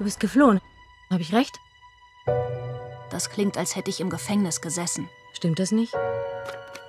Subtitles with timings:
[0.00, 0.62] Du bist geflohen.
[1.10, 1.60] Habe ich recht?
[3.10, 5.10] Das klingt, als hätte ich im Gefängnis gesessen.
[5.34, 5.92] Stimmt das nicht?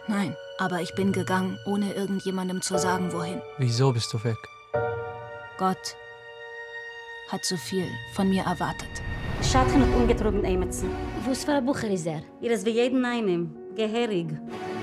[0.08, 3.42] Nein, aber ich bin gegangen, ohne irgendjemandem zu sagen, wohin.
[3.58, 4.38] Wieso bist du weg?
[5.58, 5.98] Gott
[7.28, 8.88] hat zu viel von mir erwartet.
[11.66, 12.22] Bucher ist er?
[12.40, 13.76] Ihr ist wie jeden einen.
[13.76, 14.30] Geherig.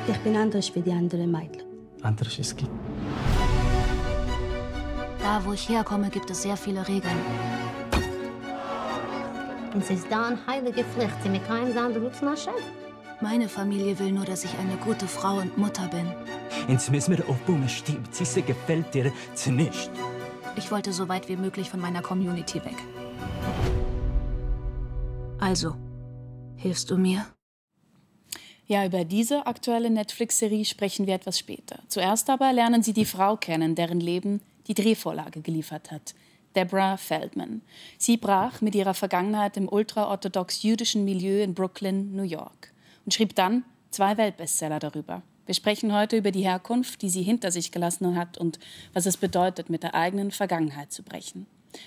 [0.07, 1.63] Ich bin anders wie die anderen Mädchen.
[2.03, 2.69] Anders ist es.
[5.23, 7.58] Da, wo ich herkomme, gibt es sehr viele Regeln.
[9.79, 12.53] Und es ist da eine heilige Pflicht, sie mit keinem anderen zu naschen.
[13.21, 16.13] Meine Familie will nur, dass ich eine gute Frau und Mutter bin.
[16.67, 18.13] Jetzt müssen wir aufbauen, stimmt.
[18.13, 19.89] Sie gefällt dir zu nicht.
[20.57, 22.75] Ich wollte so weit wie möglich von meiner Community weg.
[25.39, 25.77] Also,
[26.57, 27.25] hilfst du mir?
[28.67, 31.79] Ja, über diese aktuelle Netflix-Serie sprechen wir etwas später.
[31.87, 36.17] Zuerst aber lernen Sie die Frau kennen, deren Leben die Drehvorlage geliefert hat.
[36.57, 37.63] Deborah Feldman.
[37.99, 42.73] Sie brach mit ihrer Vergangenheit im ultraorthodox jüdischen Milieu in Brooklyn, New York
[43.05, 45.23] und schrieb dann zwei Weltbestseller darüber.
[45.47, 48.59] Wir sprechen heute über die Herkunft, die sie hinter sich gelassen hat und
[48.93, 51.47] was es bedeutet, mit der eigenen Vergangenheit zu brechen.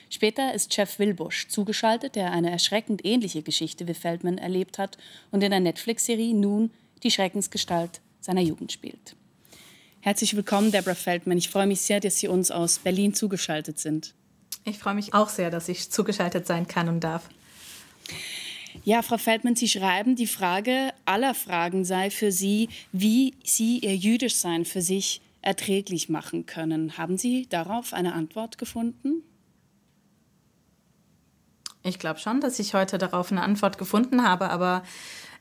[0.10, 4.98] Später ist Jeff Wilbusch zugeschaltet, der eine erschreckend ähnliche Geschichte wie Feldman erlebt hat
[5.32, 6.72] und in der Netflix-Serie nun
[7.04, 9.16] die Schreckensgestalt seiner Jugend spielt.
[10.00, 11.38] Herzlich willkommen, Deborah Feldman.
[11.38, 14.16] Ich freue mich sehr, dass Sie uns aus Berlin zugeschaltet sind.
[14.64, 17.30] Ich freue mich auch sehr, dass ich zugeschaltet sein kann und darf.
[18.84, 23.96] Ja, Frau Feldmann, Sie schreiben, die Frage aller Fragen sei für Sie, wie Sie Ihr
[23.96, 26.98] Jüdischsein für sich erträglich machen können.
[26.98, 29.24] Haben Sie darauf eine Antwort gefunden?
[31.84, 34.84] Ich glaube schon, dass ich heute darauf eine Antwort gefunden habe, aber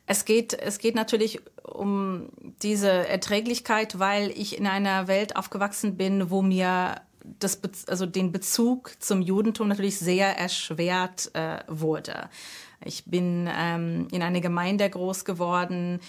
[0.06, 2.30] es geht, es geht natürlich um
[2.62, 7.00] diese Erträglichkeit, weil ich in einer Welt aufgewachsen bin, wo mir
[7.38, 12.28] das, also den Bezug zum Judentum natürlich sehr erschwert äh, wurde.
[12.84, 16.00] Ich bin ähm, in einer Gemeinde groß geworden,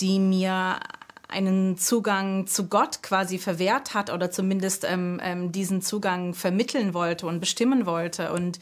[0.00, 0.80] die mir
[1.28, 7.26] einen Zugang zu Gott quasi verwehrt hat oder zumindest ähm, ähm, diesen Zugang vermitteln wollte
[7.26, 8.32] und bestimmen wollte.
[8.32, 8.60] Und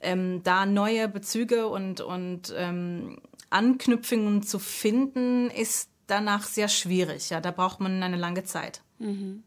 [0.00, 3.18] ähm, da neue Bezüge und, und ähm,
[3.50, 7.30] Anknüpfungen zu finden, ist danach sehr schwierig.
[7.30, 8.82] Ja, da braucht man eine lange Zeit.
[8.98, 9.42] Mhm.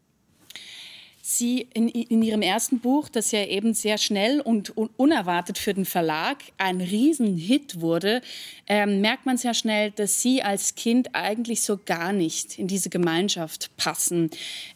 [1.28, 5.86] Sie in, in, Ihrem ersten Buch, das ja eben sehr schnell und unerwartet für den
[5.86, 8.22] Verlag ein Riesenhit wurde,
[8.68, 12.92] ähm, merkt man sehr schnell, dass Sie als Kind eigentlich so gar nicht in diese
[12.92, 14.30] Gemeinschaft passen.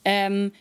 [0.04, 0.52] Ähm,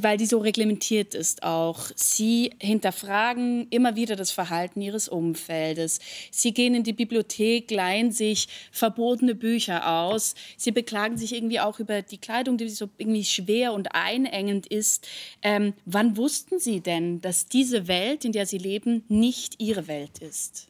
[0.00, 1.90] weil die so reglementiert ist auch.
[1.94, 6.00] Sie hinterfragen immer wieder das Verhalten ihres Umfeldes.
[6.30, 10.34] Sie gehen in die Bibliothek, leihen sich verbotene Bücher aus.
[10.56, 15.06] Sie beklagen sich irgendwie auch über die Kleidung, die so irgendwie schwer und einengend ist.
[15.42, 20.18] Ähm, wann wussten Sie denn, dass diese Welt, in der Sie leben, nicht Ihre Welt
[20.20, 20.69] ist?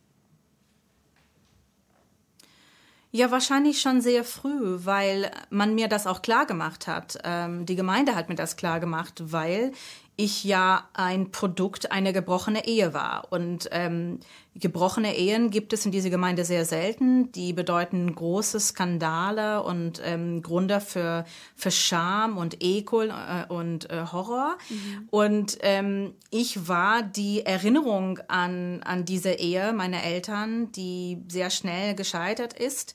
[3.13, 7.19] Ja, wahrscheinlich schon sehr früh, weil man mir das auch klar gemacht hat.
[7.25, 9.73] Ähm, die Gemeinde hat mir das klar gemacht, weil
[10.21, 13.29] ich ja ein Produkt einer gebrochenen Ehe war.
[13.31, 14.21] Und ähm,
[14.55, 17.33] gebrochene Ehen gibt es in dieser Gemeinde sehr selten.
[17.33, 21.25] Die bedeuten große Skandale und ähm, Gründe für,
[21.57, 24.59] für Scham und Ekel äh, und äh, Horror.
[24.69, 25.09] Mhm.
[25.11, 31.95] Und ähm, ich war die Erinnerung an, an diese Ehe meiner Eltern, die sehr schnell
[31.95, 32.95] gescheitert ist.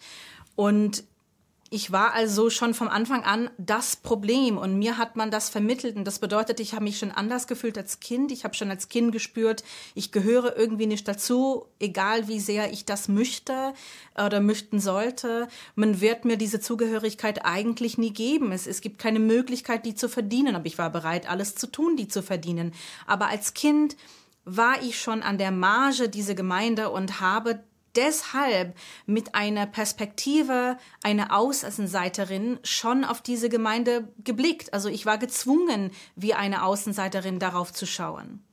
[0.56, 1.03] Und
[1.75, 5.97] ich war also schon vom Anfang an das Problem und mir hat man das vermittelt
[5.97, 8.31] und das bedeutet, ich habe mich schon anders gefühlt als Kind.
[8.31, 9.62] Ich habe schon als Kind gespürt,
[9.94, 13.74] ich gehöre irgendwie nicht dazu, egal wie sehr ich das möchte
[14.16, 15.50] oder möchten sollte.
[15.75, 18.53] Man wird mir diese Zugehörigkeit eigentlich nie geben.
[18.53, 21.97] Es, es gibt keine Möglichkeit, die zu verdienen, aber ich war bereit, alles zu tun,
[21.97, 22.72] die zu verdienen.
[23.06, 23.97] Aber als Kind
[24.46, 27.59] war ich schon an der Marge dieser Gemeinde und habe
[27.95, 28.75] deshalb
[29.06, 34.74] mit einer Perspektive einer Außenseiterin schon auf diese Gemeinde geblickt.
[34.74, 38.44] Also ich war gezwungen, wie eine Außenseiterin darauf zu schauen.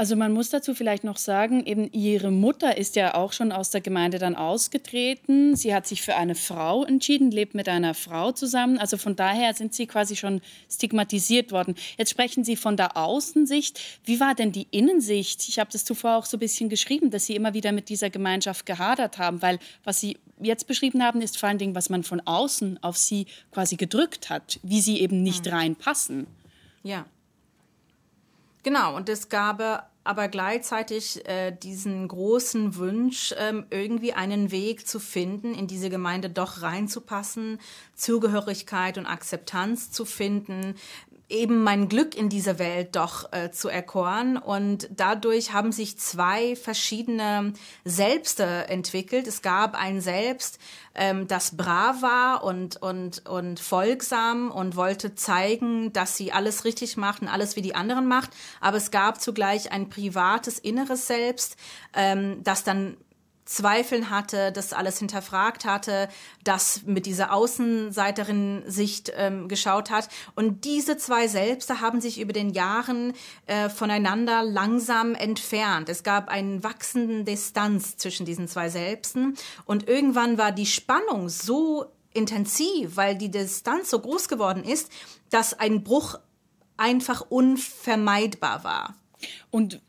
[0.00, 3.68] Also man muss dazu vielleicht noch sagen, eben ihre Mutter ist ja auch schon aus
[3.68, 5.56] der Gemeinde dann ausgetreten.
[5.56, 8.78] Sie hat sich für eine Frau entschieden, lebt mit einer Frau zusammen.
[8.78, 10.40] Also von daher sind sie quasi schon
[10.72, 11.74] stigmatisiert worden.
[11.98, 13.78] Jetzt sprechen Sie von der Außensicht.
[14.06, 15.46] Wie war denn die Innensicht?
[15.46, 18.08] Ich habe das zuvor auch so ein bisschen geschrieben, dass Sie immer wieder mit dieser
[18.08, 22.04] Gemeinschaft gehadert haben, weil was Sie jetzt beschrieben haben, ist vor allen Dingen, was man
[22.04, 25.52] von außen auf Sie quasi gedrückt hat, wie Sie eben nicht hm.
[25.52, 26.26] reinpassen.
[26.84, 27.04] Ja.
[28.62, 34.98] Genau, und es gab aber gleichzeitig äh, diesen großen Wunsch, ähm, irgendwie einen Weg zu
[34.98, 37.60] finden, in diese Gemeinde doch reinzupassen,
[37.94, 40.74] Zugehörigkeit und Akzeptanz zu finden,
[41.30, 44.36] eben mein Glück in dieser Welt doch äh, zu erkoren.
[44.36, 47.52] Und dadurch haben sich zwei verschiedene
[47.84, 49.26] Selbste entwickelt.
[49.26, 50.58] Es gab ein Selbst,
[50.94, 56.96] ähm, das brav war und, und, und folgsam und wollte zeigen, dass sie alles richtig
[56.96, 58.30] macht und alles wie die anderen macht.
[58.60, 61.56] Aber es gab zugleich ein privates inneres Selbst,
[61.94, 62.96] ähm, das dann
[63.50, 66.08] Zweifeln hatte, das alles hinterfragt hatte,
[66.44, 70.08] das mit dieser Außenseiterin-Sicht ähm, geschaut hat.
[70.36, 73.12] Und diese zwei Selbste haben sich über den Jahren
[73.46, 75.88] äh, voneinander langsam entfernt.
[75.88, 79.36] Es gab einen wachsenden Distanz zwischen diesen zwei Selbsten.
[79.64, 84.92] Und irgendwann war die Spannung so intensiv, weil die Distanz so groß geworden ist,
[85.28, 86.20] dass ein Bruch
[86.76, 88.94] einfach unvermeidbar war.
[89.50, 89.80] Und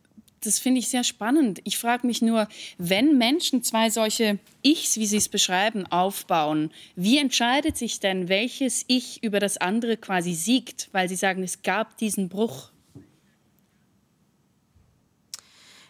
[0.41, 1.61] das finde ich sehr spannend.
[1.63, 2.47] Ich frage mich nur,
[2.77, 8.83] wenn Menschen zwei solche Ichs, wie Sie es beschreiben, aufbauen, wie entscheidet sich denn, welches
[8.87, 10.89] Ich über das andere quasi siegt?
[10.91, 12.71] Weil Sie sagen, es gab diesen Bruch.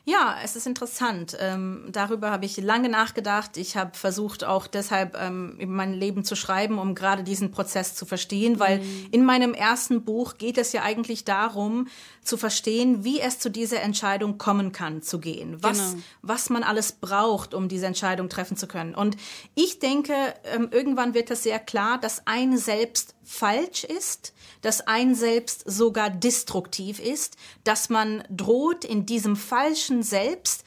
[0.04, 1.38] Ja, es ist interessant.
[1.40, 3.56] Ähm, darüber habe ich lange nachgedacht.
[3.58, 8.08] Ich habe versucht, auch deshalb ähm, mein Leben zu schreiben, um gerade diesen Prozess zu
[8.08, 9.08] verstehen, weil mhm.
[9.12, 11.88] in meinem ersten Buch geht es ja eigentlich darum,
[12.24, 15.62] zu verstehen, wie es zu dieser Entscheidung kommen kann, zu gehen.
[15.62, 16.04] Was, genau.
[16.24, 18.96] was man alles braucht, um diese Entscheidung treffen zu können.
[18.96, 19.18] Und
[19.54, 20.14] ich denke,
[20.46, 26.10] ähm, irgendwann wird es sehr klar, dass ein Selbst falsch ist, dass ein Selbst sogar
[26.10, 30.66] destruktiv ist, dass man droht, in diesem falschen Selbst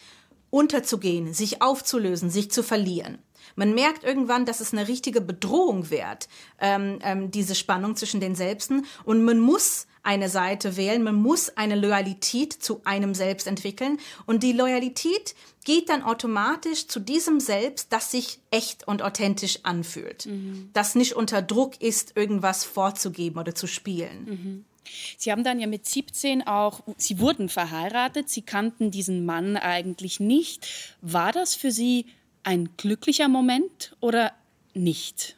[0.51, 3.19] unterzugehen, sich aufzulösen, sich zu verlieren.
[3.55, 6.29] Man merkt irgendwann, dass es eine richtige Bedrohung wird,
[6.59, 8.87] ähm, ähm, diese Spannung zwischen den Selbsten.
[9.05, 13.99] Und man muss eine Seite wählen, man muss eine Loyalität zu einem Selbst entwickeln.
[14.27, 15.35] Und die Loyalität
[15.65, 20.27] geht dann automatisch zu diesem Selbst, das sich echt und authentisch anfühlt.
[20.27, 20.71] Mhm.
[20.73, 24.25] Das nicht unter Druck ist, irgendwas vorzugeben oder zu spielen.
[24.25, 24.65] Mhm.
[25.17, 30.21] Sie haben dann ja mit 17 auch, Sie wurden verheiratet, Sie kannten diesen Mann eigentlich
[30.21, 30.69] nicht.
[31.01, 32.07] War das für Sie
[32.43, 34.33] ein glücklicher Moment oder
[34.75, 35.37] nicht?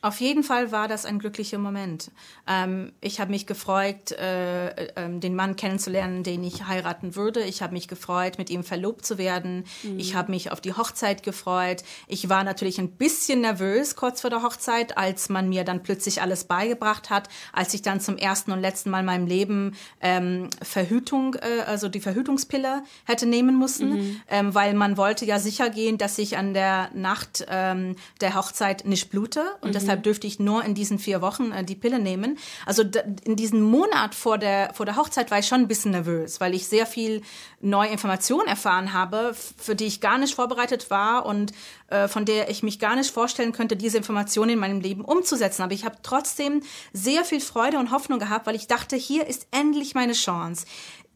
[0.00, 2.10] Auf jeden Fall war das ein glücklicher Moment.
[2.46, 7.42] Ähm, ich habe mich gefreut, äh, äh, den Mann kennenzulernen, den ich heiraten würde.
[7.42, 9.64] Ich habe mich gefreut, mit ihm verlobt zu werden.
[9.82, 9.98] Mhm.
[9.98, 11.82] Ich habe mich auf die Hochzeit gefreut.
[12.06, 16.22] Ich war natürlich ein bisschen nervös kurz vor der Hochzeit, als man mir dann plötzlich
[16.22, 20.48] alles beigebracht hat, als ich dann zum ersten und letzten Mal in meinem Leben ähm,
[20.62, 24.20] Verhütung, äh, also die Verhütungspille hätte nehmen müssen, mhm.
[24.28, 28.84] ähm, weil man wollte ja sicher gehen, dass ich an der Nacht ähm, der Hochzeit
[28.84, 29.87] nicht blute und mhm.
[29.88, 32.38] Deshalb dürfte ich nur in diesen vier Wochen äh, die Pille nehmen.
[32.66, 32.84] Also
[33.24, 36.54] in diesem Monat vor der, vor der Hochzeit war ich schon ein bisschen nervös, weil
[36.54, 37.22] ich sehr viel
[37.60, 41.52] neue Informationen erfahren habe, für die ich gar nicht vorbereitet war und
[41.88, 45.62] äh, von der ich mich gar nicht vorstellen könnte, diese Informationen in meinem Leben umzusetzen.
[45.62, 46.62] Aber ich habe trotzdem
[46.92, 50.66] sehr viel Freude und Hoffnung gehabt, weil ich dachte, hier ist endlich meine Chance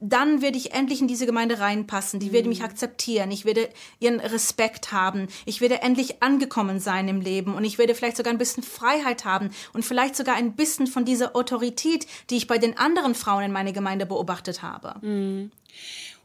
[0.03, 2.19] dann werde ich endlich in diese Gemeinde reinpassen.
[2.19, 2.33] Die mhm.
[2.33, 3.31] werde mich akzeptieren.
[3.31, 3.69] Ich werde
[4.01, 5.29] ihren Respekt haben.
[5.47, 9.25] Ich werde endlich angekommen sein im Leben und ich werde vielleicht sogar ein bisschen Freiheit
[9.25, 13.45] haben und vielleicht sogar ein bisschen von dieser Autorität, die ich bei den anderen Frauen
[13.45, 14.97] in meiner Gemeinde beobachtet habe.
[15.07, 15.53] Mhm.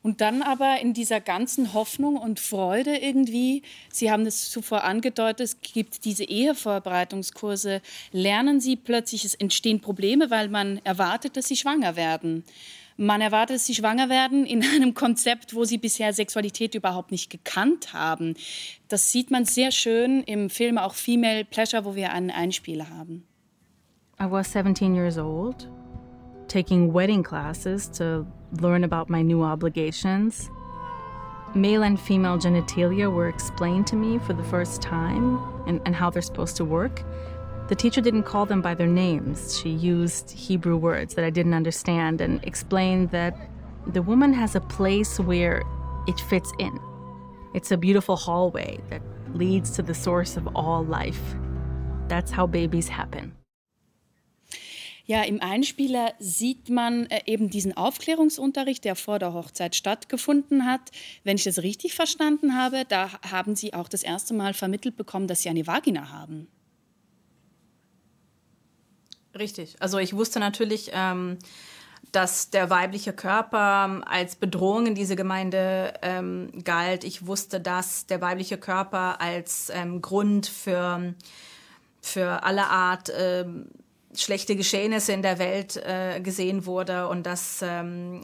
[0.01, 5.41] Und dann aber in dieser ganzen Hoffnung und Freude irgendwie, Sie haben es zuvor angedeutet,
[5.41, 7.81] es gibt diese Ehevorbereitungskurse,
[8.11, 12.43] lernen Sie plötzlich, es entstehen Probleme, weil man erwartet, dass Sie schwanger werden.
[12.97, 17.29] Man erwartet, dass sie schwanger werden in einem Konzept, wo sie bisher Sexualität überhaupt nicht
[17.29, 18.33] gekannt haben.
[18.87, 23.23] Das sieht man sehr schön im Film auch Female Pleasure, wo wir einen Einspieler haben.
[24.19, 25.69] I was 17 years old,
[26.47, 28.25] taking wedding classes to
[28.59, 30.49] learn about my new obligations.
[31.53, 36.09] Male and female genitalia were explained to me for the first time and, and how
[36.09, 37.03] they're supposed to work.
[37.67, 39.59] The teacher didn't call them by their names.
[39.59, 43.35] She used Hebrew words that I didn't understand and explained that
[43.87, 45.63] the woman has a place where
[46.07, 46.79] it fits in.
[47.53, 49.01] It's a beautiful hallway that
[49.33, 51.35] leads to the source of all life.
[52.07, 53.33] That's how babies happen.
[55.05, 60.91] Ja, im Einspieler sieht man äh, eben diesen Aufklärungsunterricht, der vor der Hochzeit stattgefunden hat.
[61.23, 65.27] Wenn ich das richtig verstanden habe, da haben Sie auch das erste Mal vermittelt bekommen,
[65.27, 66.47] dass Sie eine Vagina haben.
[69.37, 69.75] Richtig.
[69.79, 71.37] Also ich wusste natürlich, ähm,
[72.11, 77.03] dass der weibliche Körper als Bedrohung in dieser Gemeinde ähm, galt.
[77.03, 81.13] Ich wusste, dass der weibliche Körper als ähm, Grund für,
[82.01, 83.67] für alle Art ähm,
[84.15, 88.23] schlechte Geschehnisse in der Welt äh, gesehen wurde und dass ähm,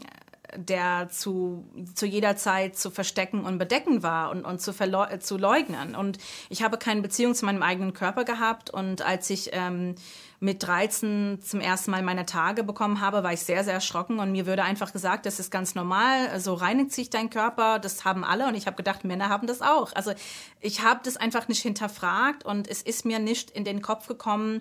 [0.56, 4.72] der zu, zu jeder Zeit zu verstecken und bedecken war und, und zu,
[5.20, 5.94] zu leugnen.
[5.94, 6.18] Und
[6.48, 8.70] ich habe keine Beziehung zu meinem eigenen Körper gehabt.
[8.70, 9.94] Und als ich ähm,
[10.40, 14.18] mit 13 zum ersten Mal meine Tage bekommen habe, war ich sehr, sehr erschrocken.
[14.18, 18.04] Und mir würde einfach gesagt, das ist ganz normal, so reinigt sich dein Körper, das
[18.04, 18.46] haben alle.
[18.46, 19.92] Und ich habe gedacht, Männer haben das auch.
[19.94, 20.12] Also
[20.60, 22.44] ich habe das einfach nicht hinterfragt.
[22.44, 24.60] Und es ist mir nicht in den Kopf gekommen,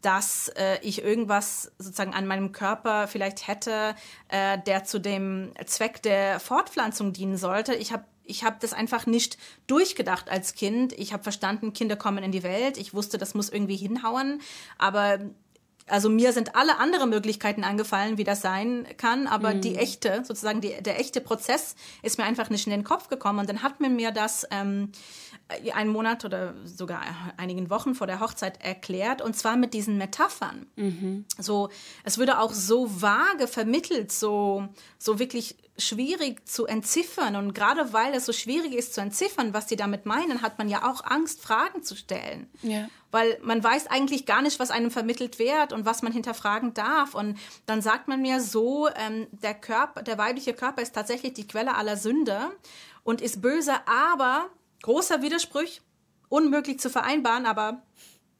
[0.00, 3.94] dass äh, ich irgendwas sozusagen an meinem Körper vielleicht hätte,
[4.28, 7.74] äh, der zu dem Zweck der Fortpflanzung dienen sollte.
[7.74, 9.36] Ich habe ich habe das einfach nicht
[9.66, 10.94] durchgedacht als Kind.
[10.94, 12.78] Ich habe verstanden, Kinder kommen in die Welt.
[12.78, 14.40] Ich wusste, das muss irgendwie hinhauen.
[14.78, 15.18] Aber
[15.86, 19.60] also mir sind alle andere Möglichkeiten angefallen, wie das sein kann, aber mhm.
[19.60, 23.40] die echte, sozusagen die, der echte Prozess ist mir einfach nicht in den Kopf gekommen.
[23.40, 24.92] Und dann hat man mir das ähm,
[25.74, 27.02] einen Monat oder sogar
[27.36, 30.64] einigen Wochen vor der Hochzeit erklärt, und zwar mit diesen Metaphern.
[30.76, 31.26] Mhm.
[31.38, 31.68] So,
[32.04, 37.36] es würde auch so vage vermittelt, so, so wirklich schwierig zu entziffern.
[37.36, 40.68] Und gerade weil es so schwierig ist zu entziffern, was die damit meinen, hat man
[40.68, 42.50] ja auch Angst, Fragen zu stellen.
[42.62, 42.88] Ja.
[43.10, 47.14] Weil man weiß eigentlich gar nicht, was einem vermittelt wird und was man hinterfragen darf.
[47.14, 51.46] Und dann sagt man mir so, ähm, der Körper, der weibliche Körper ist tatsächlich die
[51.46, 52.50] Quelle aller Sünde
[53.02, 54.50] und ist böse, aber
[54.82, 55.80] großer Widerspruch,
[56.28, 57.82] unmöglich zu vereinbaren, aber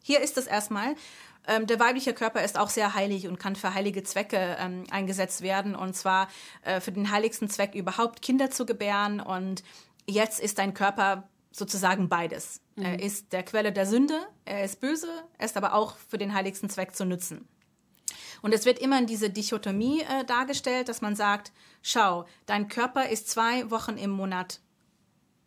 [0.02, 0.96] hier ist es erstmal.
[1.46, 5.42] Ähm, der weibliche Körper ist auch sehr heilig und kann für heilige Zwecke ähm, eingesetzt
[5.42, 6.28] werden, und zwar
[6.62, 9.20] äh, für den heiligsten Zweck überhaupt Kinder zu gebären.
[9.20, 9.62] Und
[10.06, 12.60] jetzt ist dein Körper sozusagen beides.
[12.76, 12.84] Mhm.
[12.84, 15.08] Er ist der Quelle der Sünde, er ist böse,
[15.38, 17.48] er ist aber auch für den heiligsten Zweck zu nutzen.
[18.40, 23.08] Und es wird immer in diese Dichotomie äh, dargestellt, dass man sagt, schau, dein Körper
[23.08, 24.60] ist zwei Wochen im Monat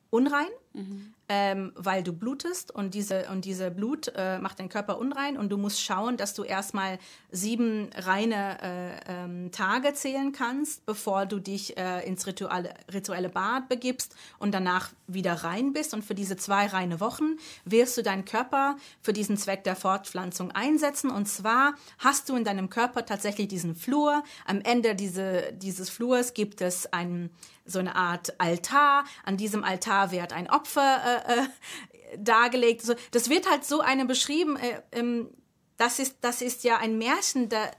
[0.09, 0.47] unrein.
[0.75, 5.37] Mhm ähm, weil du blutest und diese, und diese Blut äh, macht deinen Körper unrein
[5.37, 6.99] und du musst schauen, dass du erstmal
[7.31, 13.69] sieben reine äh, ähm, Tage zählen kannst, bevor du dich äh, ins rituelle, rituelle Bad
[13.69, 15.93] begibst und danach wieder rein bist.
[15.93, 20.51] Und für diese zwei reine Wochen wirst du deinen Körper für diesen Zweck der Fortpflanzung
[20.51, 21.09] einsetzen.
[21.09, 24.23] Und zwar hast du in deinem Körper tatsächlich diesen Flur.
[24.45, 27.31] Am Ende diese, dieses Flurs gibt es einen
[27.65, 29.05] so eine Art Altar.
[29.23, 31.47] An diesem Altar wird ein Opfer äh, äh,
[32.17, 32.81] dargelegt.
[32.81, 34.57] Also, das wird halt so eine beschrieben.
[34.57, 35.29] Äh, ähm,
[35.77, 37.49] das ist das ist ja ein Märchen.
[37.49, 37.69] Da,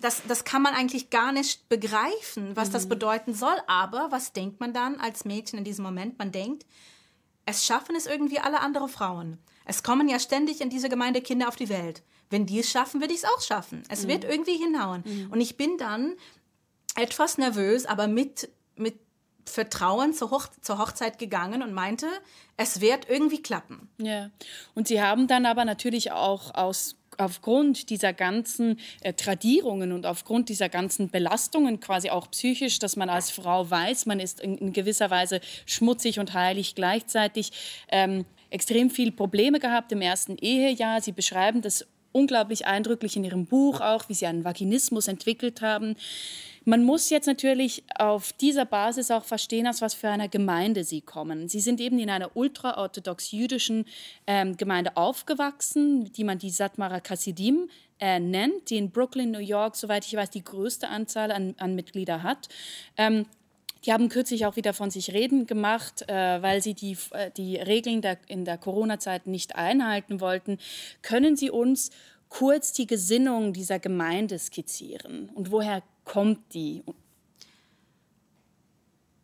[0.00, 2.72] das, das kann man eigentlich gar nicht begreifen, was mhm.
[2.72, 3.56] das bedeuten soll.
[3.68, 6.18] Aber was denkt man dann als Mädchen in diesem Moment?
[6.18, 6.66] Man denkt,
[7.46, 9.38] es schaffen es irgendwie alle andere Frauen.
[9.64, 12.02] Es kommen ja ständig in diese Gemeinde Kinder auf die Welt.
[12.30, 13.82] Wenn die es schaffen, würde ich es auch schaffen.
[13.88, 14.08] Es mhm.
[14.08, 15.04] wird irgendwie hinhauen.
[15.06, 15.30] Mhm.
[15.30, 16.14] Und ich bin dann
[16.96, 18.98] etwas nervös, aber mit, mit
[19.44, 22.06] Vertrauen zur, Hoch zur Hochzeit gegangen und meinte,
[22.56, 23.88] es wird irgendwie klappen.
[23.98, 24.30] Ja,
[24.74, 30.48] und Sie haben dann aber natürlich auch aus aufgrund dieser ganzen äh, Tradierungen und aufgrund
[30.48, 34.72] dieser ganzen Belastungen quasi auch psychisch, dass man als Frau weiß, man ist in, in
[34.72, 37.52] gewisser Weise schmutzig und heilig gleichzeitig,
[37.88, 41.00] ähm, extrem viele Probleme gehabt im ersten Ehejahr.
[41.00, 45.96] Sie beschreiben das unglaublich eindrücklich in Ihrem Buch auch, wie Sie einen Vaginismus entwickelt haben.
[46.64, 51.00] Man muss jetzt natürlich auf dieser Basis auch verstehen, aus was für einer Gemeinde Sie
[51.00, 51.48] kommen.
[51.48, 53.84] Sie sind eben in einer ultraorthodox-jüdischen
[54.26, 59.74] ähm, Gemeinde aufgewachsen, die man die Satmara Kassidim äh, nennt, die in Brooklyn, New York,
[59.74, 62.48] soweit ich weiß, die größte Anzahl an, an Mitglieder hat.
[62.96, 63.26] Ähm,
[63.84, 67.56] die haben kürzlich auch wieder von sich reden gemacht, äh, weil sie die, äh, die
[67.56, 70.58] Regeln der, in der Corona-Zeit nicht einhalten wollten.
[71.02, 71.90] Können Sie uns
[72.28, 76.82] kurz die Gesinnung dieser Gemeinde skizzieren und woher kommt die?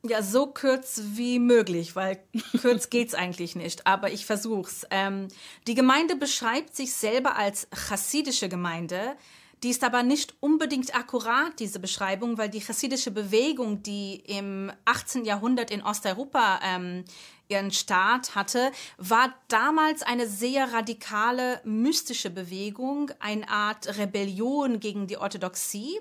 [0.05, 2.23] Ja, so kurz wie möglich, weil
[2.63, 4.87] kurz geht's eigentlich nicht, aber ich versuch's.
[4.91, 5.29] Ähm,
[5.67, 9.17] die Gemeinde beschreibt sich selber als chassidische Gemeinde.
[9.65, 15.25] Die ist aber nicht unbedingt akkurat, diese Beschreibung, weil die chassidische Bewegung, die im 18.
[15.25, 17.05] Jahrhundert in Osteuropa ähm,
[17.49, 25.17] ihren Start hatte, war damals eine sehr radikale, mystische Bewegung, eine Art Rebellion gegen die
[25.17, 25.99] Orthodoxie.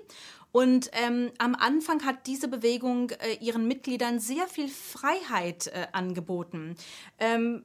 [0.52, 6.76] Und ähm, am Anfang hat diese Bewegung äh, ihren Mitgliedern sehr viel Freiheit äh, angeboten.
[7.18, 7.64] Ähm,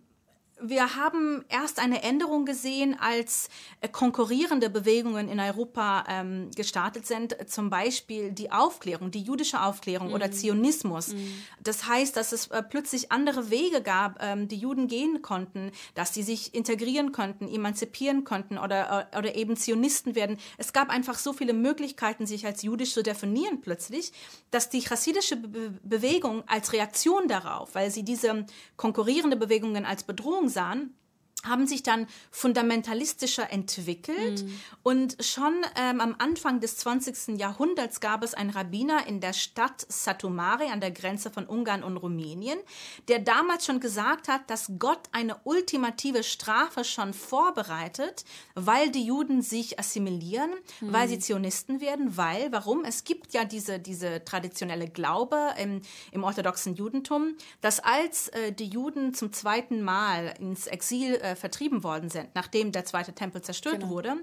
[0.62, 3.50] wir haben erst eine Änderung gesehen, als
[3.82, 10.10] äh, konkurrierende Bewegungen in Europa ähm, gestartet sind, zum Beispiel die Aufklärung, die jüdische Aufklärung
[10.10, 10.14] mhm.
[10.14, 11.10] oder Zionismus.
[11.10, 11.34] Mhm.
[11.62, 16.14] Das heißt, dass es äh, plötzlich andere Wege gab, ähm, die Juden gehen konnten, dass
[16.14, 20.38] sie sich integrieren konnten, emanzipieren konnten oder, äh, oder eben Zionisten werden.
[20.58, 24.14] Es gab einfach so viele Möglichkeiten, sich als jüdisch zu definieren plötzlich,
[24.52, 28.46] dass die chassidische Be Bewegung als Reaktion darauf, weil sie diese
[28.78, 30.96] konkurrierende Bewegungen als Bedrohung sahen,
[31.44, 34.44] haben sich dann fundamentalistischer entwickelt.
[34.44, 34.60] Mhm.
[34.82, 37.38] Und schon ähm, am Anfang des 20.
[37.40, 41.98] Jahrhunderts gab es einen Rabbiner in der Stadt Satumari an der Grenze von Ungarn und
[41.98, 42.60] Rumänien,
[43.08, 48.24] der damals schon gesagt hat, dass Gott eine ultimative Strafe schon vorbereitet,
[48.56, 50.94] weil die Juden sich assimilieren, mhm.
[50.94, 52.86] weil sie Zionisten werden, weil, warum?
[52.86, 55.82] Es gibt ja diese, diese traditionelle Glaube im,
[56.12, 61.84] im orthodoxen Judentum, dass als äh, die Juden zum zweiten Mal ins Exil äh, vertrieben
[61.84, 63.90] worden sind, nachdem der zweite Tempel zerstört genau.
[63.90, 64.16] wurde,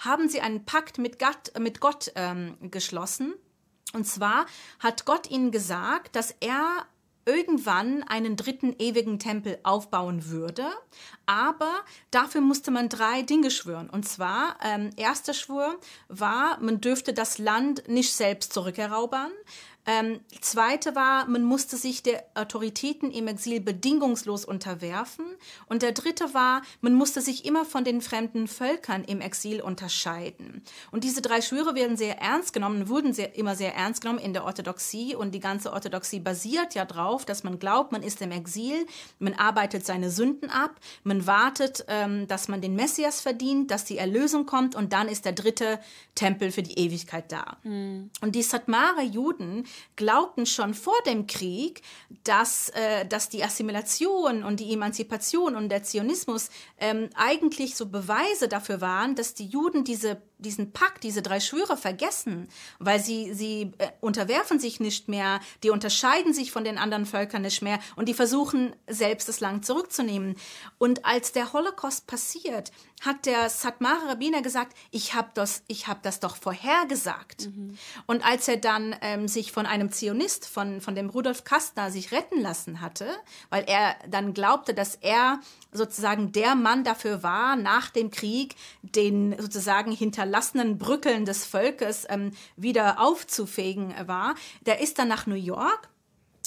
[0.00, 3.34] haben sie einen Pakt mit Gott, mit Gott ähm, geschlossen.
[3.92, 4.46] Und zwar
[4.78, 6.86] hat Gott ihnen gesagt, dass er
[7.26, 10.64] irgendwann einen dritten ewigen Tempel aufbauen würde.
[11.26, 11.72] Aber
[12.12, 13.90] dafür musste man drei Dinge schwören.
[13.90, 19.32] Und zwar, ähm, erster Schwur war, man dürfte das Land nicht selbst zurückerobern.
[19.86, 25.24] Ähm, zweite war, man musste sich der Autoritäten im Exil bedingungslos unterwerfen.
[25.66, 30.62] Und der dritte war, man musste sich immer von den fremden Völkern im Exil unterscheiden.
[30.90, 34.32] Und diese drei Schwüre werden sehr ernst genommen, wurden sehr, immer sehr ernst genommen in
[34.32, 35.14] der Orthodoxie.
[35.14, 38.86] Und die ganze Orthodoxie basiert ja darauf, dass man glaubt, man ist im Exil,
[39.20, 43.98] man arbeitet seine Sünden ab, man wartet, ähm, dass man den Messias verdient, dass die
[43.98, 45.78] Erlösung kommt und dann ist der dritte
[46.14, 47.56] Tempel für die Ewigkeit da.
[47.62, 48.10] Mhm.
[48.20, 49.64] Und die Satmare Juden,
[49.96, 51.82] glaubten schon vor dem Krieg,
[52.24, 58.48] dass, äh, dass die Assimilation und die Emanzipation und der Zionismus ähm, eigentlich so Beweise
[58.48, 63.72] dafür waren, dass die Juden diese diesen Pakt, diese drei Schwüre vergessen, weil sie, sie
[63.78, 68.06] äh, unterwerfen sich nicht mehr, die unterscheiden sich von den anderen Völkern nicht mehr und
[68.08, 70.36] die versuchen selbst das Land zurückzunehmen.
[70.78, 72.70] Und als der Holocaust passiert,
[73.02, 77.46] hat der Satmar Rabbiner gesagt, ich habe das, ich hab das doch vorhergesagt.
[77.46, 77.78] Mhm.
[78.06, 82.12] Und als er dann ähm, sich von einem Zionist, von, von dem Rudolf Kastner, sich
[82.12, 83.06] retten lassen hatte,
[83.50, 85.40] weil er dann glaubte, dass er
[85.72, 92.32] sozusagen der Mann dafür war, nach dem Krieg den sozusagen hinterlassenen Brückeln des Volkes ähm,
[92.56, 94.34] wieder aufzufegen war,
[94.66, 95.88] der ist dann nach New York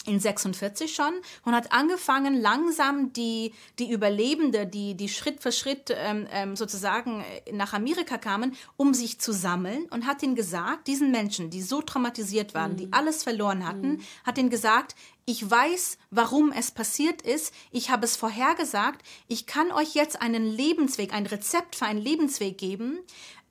[0.09, 1.13] in 46 schon
[1.45, 7.23] und hat angefangen, langsam die, die Überlebende, die, die Schritt für Schritt ähm, ähm, sozusagen
[7.51, 11.81] nach Amerika kamen, um sich zu sammeln und hat ihnen gesagt, diesen Menschen, die so
[11.81, 12.77] traumatisiert waren, mhm.
[12.77, 14.01] die alles verloren hatten, mhm.
[14.25, 17.53] hat ihnen gesagt, ich weiß, warum es passiert ist.
[17.69, 19.05] Ich habe es vorhergesagt.
[19.27, 22.97] Ich kann euch jetzt einen Lebensweg, ein Rezept für einen Lebensweg geben.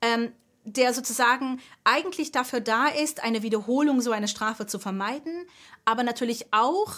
[0.01, 5.45] Ähm, der sozusagen eigentlich dafür da ist, eine Wiederholung so einer Strafe zu vermeiden,
[5.85, 6.93] aber natürlich auch,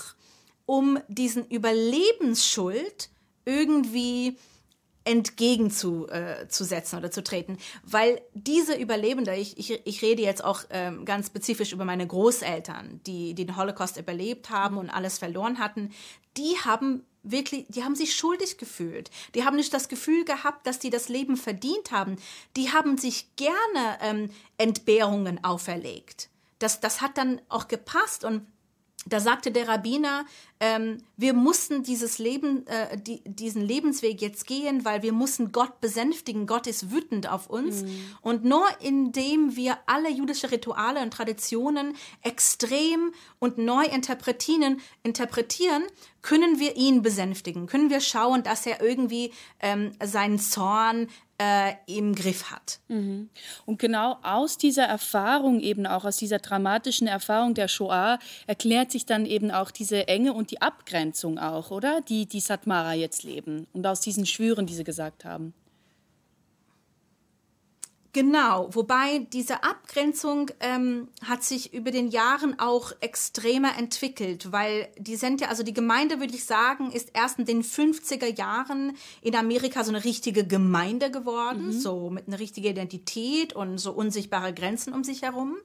[0.65, 3.09] um diesen Überlebensschuld
[3.45, 4.37] irgendwie
[5.03, 7.57] entgegenzusetzen äh, oder zu treten.
[7.83, 13.01] Weil diese Überlebende, ich, ich, ich rede jetzt auch ähm, ganz spezifisch über meine Großeltern,
[13.07, 15.91] die, die den Holocaust überlebt haben und alles verloren hatten,
[16.37, 19.09] die haben wirklich, die haben sich schuldig gefühlt.
[19.35, 22.17] Die haben nicht das Gefühl gehabt, dass die das Leben verdient haben.
[22.55, 26.29] Die haben sich gerne ähm, Entbehrungen auferlegt.
[26.59, 28.45] Das, das hat dann auch gepasst und
[29.07, 30.25] da sagte der Rabbiner,
[30.59, 35.81] ähm, wir mussten dieses Leben, äh, die, diesen Lebensweg jetzt gehen, weil wir mussten Gott
[35.81, 36.45] besänftigen.
[36.45, 37.81] Gott ist wütend auf uns.
[37.81, 38.15] Mhm.
[38.21, 45.83] Und nur indem wir alle jüdische Rituale und Traditionen extrem und neu interpretieren, interpretieren
[46.21, 51.07] können wir ihn besänftigen, können wir schauen, dass er irgendwie ähm, seinen Zorn
[51.41, 52.79] äh, im Griff hat.
[52.87, 53.29] Mhm.
[53.65, 59.07] Und genau aus dieser Erfahrung, eben auch aus dieser dramatischen Erfahrung der Shoah, erklärt sich
[59.07, 62.01] dann eben auch diese Enge und die Abgrenzung auch, oder?
[62.01, 65.55] Die die Satmara jetzt leben und aus diesen Schwüren, die sie gesagt haben.
[68.13, 75.15] Genau, wobei diese Abgrenzung ähm, hat sich über den Jahren auch extremer entwickelt, weil die
[75.15, 79.33] sind ja, also die Gemeinde, würde ich sagen, ist erst in den 50er Jahren in
[79.33, 81.71] Amerika so eine richtige Gemeinde geworden, mhm.
[81.71, 85.55] so mit einer richtigen Identität und so unsichtbare Grenzen um sich herum.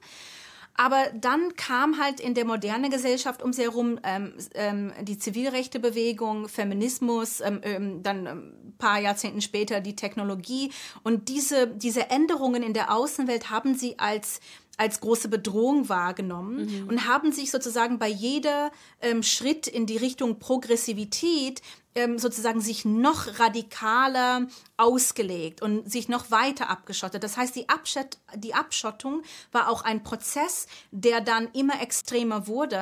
[0.77, 6.47] Aber dann kam halt in der modernen Gesellschaft um sie herum ähm, ähm, die Zivilrechtebewegung,
[6.47, 10.71] Feminismus, ähm, ähm, dann ähm, paar Jahrzehnten später die Technologie.
[11.03, 14.39] Und diese, diese Änderungen in der Außenwelt haben sie als
[14.77, 16.87] als große Bedrohung wahrgenommen mhm.
[16.87, 21.63] und haben sich sozusagen bei jeder ähm, Schritt in die Richtung Progressivität
[21.97, 27.23] ähm, sozusagen sich noch radikaler ausgelegt und sich noch weiter abgeschottet.
[27.23, 32.79] Das heißt, die, Abschott, die Abschottung war auch ein Prozess, der dann immer extremer wurde.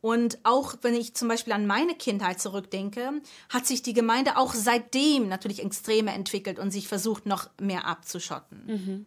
[0.00, 4.54] Und auch wenn ich zum Beispiel an meine Kindheit zurückdenke, hat sich die Gemeinde auch
[4.54, 8.62] seitdem natürlich extremer entwickelt und sich versucht, noch mehr abzuschotten.
[8.66, 9.06] Mhm.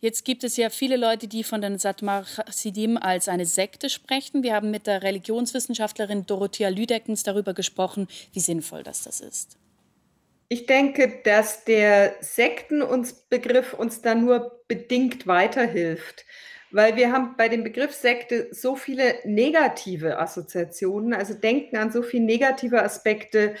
[0.00, 4.42] Jetzt gibt es ja viele Leute, die von den Satmar Chassidim als eine Sekte sprechen.
[4.42, 9.56] Wir haben mit der Religionswissenschaftlerin Dorothea Lüdeckens darüber gesprochen, wie sinnvoll das, das ist.
[10.50, 16.24] Ich denke, dass der Sektenbegriff uns da nur bedingt weiterhilft,
[16.70, 22.02] weil wir haben bei dem Begriff Sekte so viele negative Assoziationen, also denken an so
[22.02, 23.54] viele negative Aspekte,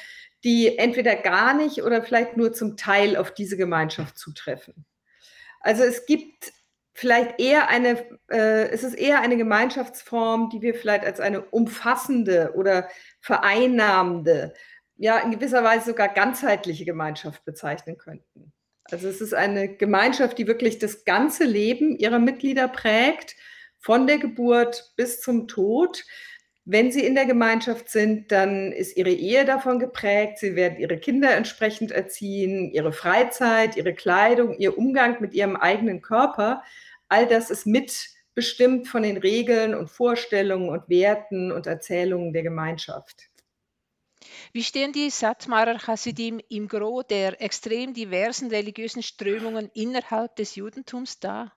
[0.44, 4.86] die entweder gar nicht oder vielleicht nur zum Teil auf diese Gemeinschaft zutreffen.
[5.60, 6.52] Also es gibt
[6.94, 12.52] vielleicht eher eine, äh, es ist eher eine Gemeinschaftsform, die wir vielleicht als eine umfassende
[12.54, 12.88] oder
[13.20, 14.54] vereinnahmende,
[14.96, 18.52] ja in gewisser Weise sogar ganzheitliche Gemeinschaft bezeichnen könnten.
[18.90, 23.36] Also es ist eine Gemeinschaft, die wirklich das ganze Leben ihrer Mitglieder prägt,
[23.78, 26.04] von der Geburt bis zum Tod.
[26.64, 30.38] Wenn sie in der Gemeinschaft sind, dann ist ihre Ehe davon geprägt.
[30.38, 36.02] Sie werden ihre Kinder entsprechend erziehen, ihre Freizeit, ihre Kleidung, ihr Umgang mit ihrem eigenen
[36.02, 36.62] Körper.
[37.08, 43.30] All das ist mitbestimmt von den Regeln und Vorstellungen und Werten und Erzählungen der Gemeinschaft.
[44.52, 51.20] Wie stehen die Satmarer Hasidim im Gros der extrem diversen religiösen Strömungen innerhalb des Judentums
[51.20, 51.52] da?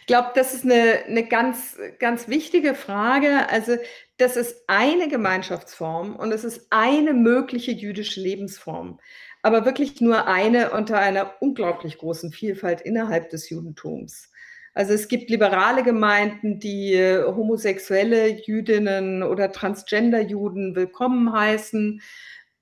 [0.00, 3.48] Ich glaube, das ist eine, eine ganz, ganz wichtige Frage.
[3.48, 3.76] Also,
[4.16, 9.00] das ist eine Gemeinschaftsform und es ist eine mögliche jüdische Lebensform,
[9.42, 14.31] aber wirklich nur eine unter einer unglaublich großen Vielfalt innerhalb des Judentums.
[14.74, 22.00] Also es gibt liberale Gemeinden, die äh, homosexuelle Jüdinnen oder Transgender-Juden willkommen heißen,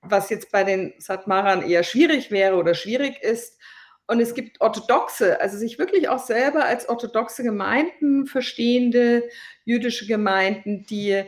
[0.03, 3.59] was jetzt bei den Satmarern eher schwierig wäre oder schwierig ist.
[4.09, 9.29] Und es gibt orthodoxe, also sich wirklich auch selber als orthodoxe Gemeinden verstehende
[9.64, 11.23] jüdische Gemeinden, die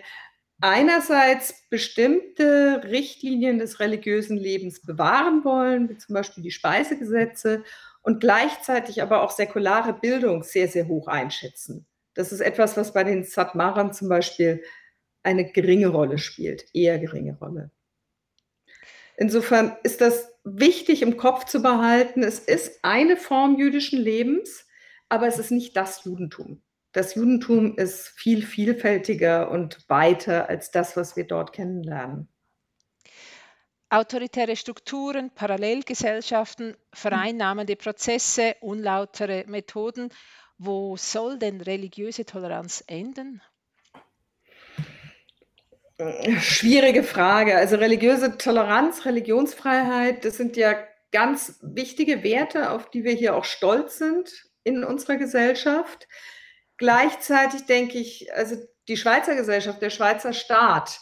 [0.61, 7.63] einerseits bestimmte Richtlinien des religiösen Lebens bewahren wollen, wie zum Beispiel die Speisegesetze,
[8.03, 11.87] und gleichzeitig aber auch säkulare Bildung sehr, sehr hoch einschätzen.
[12.15, 14.63] Das ist etwas, was bei den Satmarern zum Beispiel
[15.23, 17.71] eine geringe Rolle spielt, eher geringe Rolle.
[19.17, 22.23] Insofern ist das wichtig im Kopf zu behalten.
[22.23, 24.67] Es ist eine Form jüdischen Lebens,
[25.09, 26.63] aber es ist nicht das Judentum.
[26.93, 32.29] Das Judentum ist viel vielfältiger und weiter als das, was wir dort kennenlernen.
[33.93, 40.09] Autoritäre Strukturen, Parallelgesellschaften, vereinnahmende Prozesse, unlautere Methoden.
[40.57, 43.43] Wo soll denn religiöse Toleranz enden?
[46.41, 47.55] Schwierige Frage.
[47.55, 50.75] Also religiöse Toleranz, Religionsfreiheit, das sind ja
[51.11, 54.33] ganz wichtige Werte, auf die wir hier auch stolz sind
[54.65, 56.09] in unserer Gesellschaft.
[56.79, 58.57] Gleichzeitig denke ich, also
[58.89, 60.99] die Schweizer Gesellschaft, der Schweizer Staat,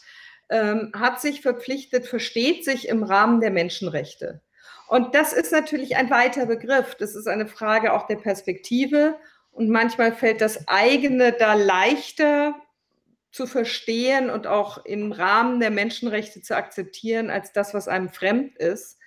[0.50, 4.42] ähm, hat sich verpflichtet, versteht sich im Rahmen der Menschenrechte.
[4.88, 6.96] Und das ist natürlich ein weiter Begriff.
[6.96, 9.16] Das ist eine Frage auch der Perspektive.
[9.52, 12.56] Und manchmal fällt das eigene da leichter
[13.30, 18.56] zu verstehen und auch im Rahmen der Menschenrechte zu akzeptieren, als das, was einem fremd
[18.56, 18.98] ist.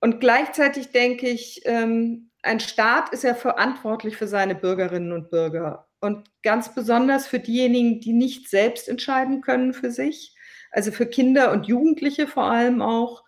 [0.00, 5.88] Und gleichzeitig denke ich, ähm, ein Staat ist ja verantwortlich für seine Bürgerinnen und Bürger.
[6.00, 10.33] Und ganz besonders für diejenigen, die nicht selbst entscheiden können für sich
[10.74, 13.22] also für Kinder und Jugendliche vor allem auch.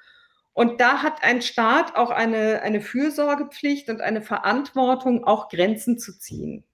[0.52, 6.18] Und da hat ein Staat auch eine, eine Fürsorgepflicht und eine Verantwortung, auch Grenzen zu
[6.18, 6.64] ziehen.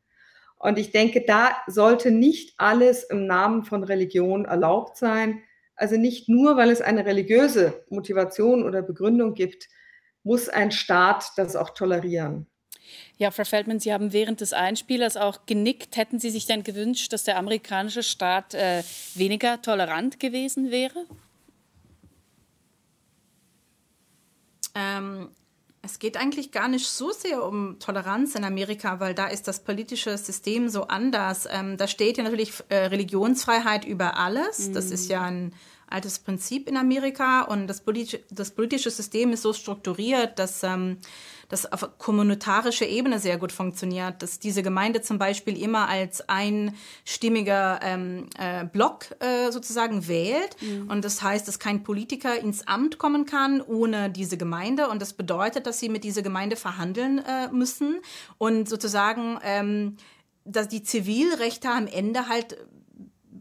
[0.57, 5.43] Und ich denke, da sollte nicht alles im Namen von Religion erlaubt sein.
[5.75, 9.69] Also nicht nur, weil es eine religiöse Motivation oder Begründung gibt,
[10.23, 12.47] muss ein Staat das auch tolerieren.
[13.19, 15.97] Ja, Frau Feldman, Sie haben während des Einspielers auch genickt.
[15.97, 18.83] Hätten Sie sich denn gewünscht, dass der amerikanische Staat äh,
[19.15, 21.07] weniger tolerant gewesen wäre?
[24.75, 25.29] Ähm,
[25.83, 29.65] es geht eigentlich gar nicht so sehr um Toleranz in Amerika, weil da ist das
[29.65, 31.49] politische System so anders.
[31.51, 34.69] Ähm, da steht ja natürlich äh, Religionsfreiheit über alles.
[34.69, 34.75] Mhm.
[34.75, 35.53] Das ist ja ein
[35.89, 40.99] altes Prinzip in Amerika und das, politische, das politische System ist so strukturiert, dass ähm,
[41.53, 47.79] das auf kommunitarischer Ebene sehr gut funktioniert, dass diese Gemeinde zum Beispiel immer als einstimmiger
[47.83, 50.57] ähm, äh, Block äh, sozusagen wählt.
[50.63, 50.91] Mhm.
[50.91, 54.89] Und das heißt, dass kein Politiker ins Amt kommen kann ohne diese Gemeinde.
[54.89, 58.01] Und das bedeutet, dass sie mit dieser Gemeinde verhandeln äh, müssen
[58.39, 59.97] und sozusagen ähm,
[60.45, 62.57] dass die Zivilrechte am Ende halt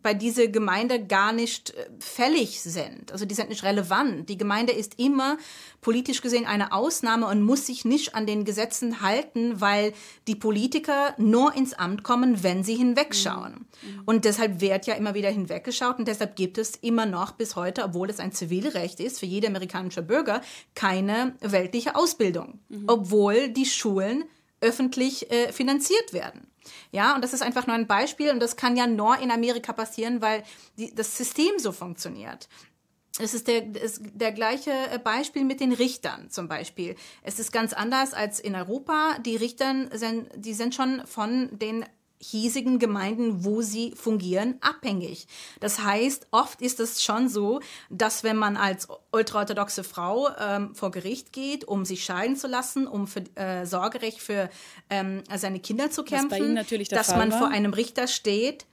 [0.02, 3.12] bei dieser Gemeinde gar nicht äh, fällig sind.
[3.12, 4.30] Also die sind nicht relevant.
[4.30, 5.38] Die Gemeinde ist immer
[5.82, 9.94] politisch gesehen eine Ausnahme und muss sich nicht an den Gesetzen halten, weil
[10.28, 13.68] die Politiker nur ins Amt kommen, wenn sie hinwegschauen.
[13.82, 14.02] Mhm.
[14.06, 17.84] Und deshalb wird ja immer wieder hinweggeschaut und deshalb gibt es immer noch bis heute,
[17.84, 20.42] obwohl es ein Zivilrecht ist für jede amerikanische Bürger,
[20.76, 22.86] keine weltliche Ausbildung, mhm.
[22.88, 24.26] obwohl die Schulen
[24.62, 26.51] öffentlich äh, finanziert werden.
[26.92, 29.74] Ja, und das ist einfach nur ein Beispiel und das kann ja nur in Amerika
[29.74, 30.44] passieren, weil
[30.78, 32.48] die, das System so funktioniert.
[33.20, 36.96] es ist der, ist der gleiche äh, Beispiel mit den Richtern zum Beispiel.
[37.24, 39.18] Es ist ganz anders als in Europa.
[39.20, 41.86] Die Richter sind, die sind schon von den
[42.22, 45.28] hiesigen Gemeinden, wo sie fungieren, abhängig.
[45.60, 50.92] Das heißt, oft ist es schon so, dass wenn man als ultraorthodoxe Frau ähm, vor
[50.92, 54.50] Gericht geht, um sich scheiden zu lassen, um für äh, Sorgerecht für
[54.90, 57.40] ähm, seine Kinder zu kämpfen, dass man war.
[57.40, 58.66] vor einem Richter steht,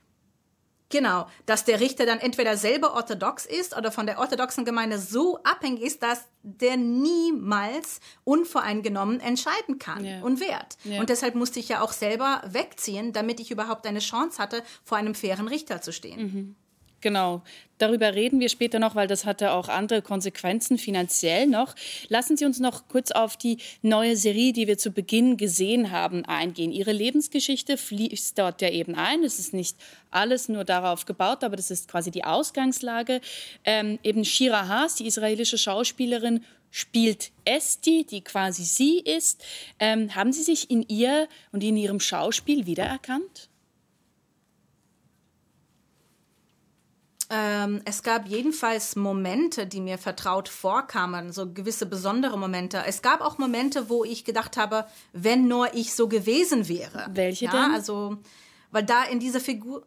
[0.89, 5.37] Genau, dass der Richter dann entweder selber orthodox ist oder von der orthodoxen Gemeinde so
[5.43, 10.21] abhängig ist, dass der niemals unvoreingenommen entscheiden kann Ja.
[10.21, 10.77] und wert.
[10.83, 10.99] Ja.
[10.99, 14.97] Und deshalb musste ich ja auch selber wegziehen, damit ich überhaupt eine Chance hatte, vor
[14.97, 16.21] einem fairen Richter zu stehen.
[16.21, 16.55] Mhm.
[17.01, 17.41] Genau,
[17.77, 21.75] darüber reden wir später noch, weil das hatte auch andere Konsequenzen finanziell noch.
[22.09, 26.25] Lassen Sie uns noch kurz auf die neue Serie, die wir zu Beginn gesehen haben,
[26.25, 26.71] eingehen.
[26.71, 29.23] Ihre Lebensgeschichte fließt dort ja eben ein.
[29.23, 29.77] Es ist nicht
[30.11, 33.21] alles nur darauf gebaut, aber das ist quasi die Ausgangslage.
[33.63, 39.43] Ähm, eben Shira Haas, die israelische Schauspielerin, spielt Esti, die quasi sie ist.
[39.79, 43.48] Ähm, haben Sie sich in ihr und in ihrem Schauspiel wiedererkannt?
[47.31, 52.83] Ähm, es gab jedenfalls Momente, die mir vertraut vorkamen, so gewisse besondere Momente.
[52.87, 57.05] Es gab auch Momente, wo ich gedacht habe, wenn nur ich so gewesen wäre.
[57.11, 57.71] Welche ja, denn?
[57.71, 58.17] Also,
[58.71, 59.85] weil da in dieser Figur,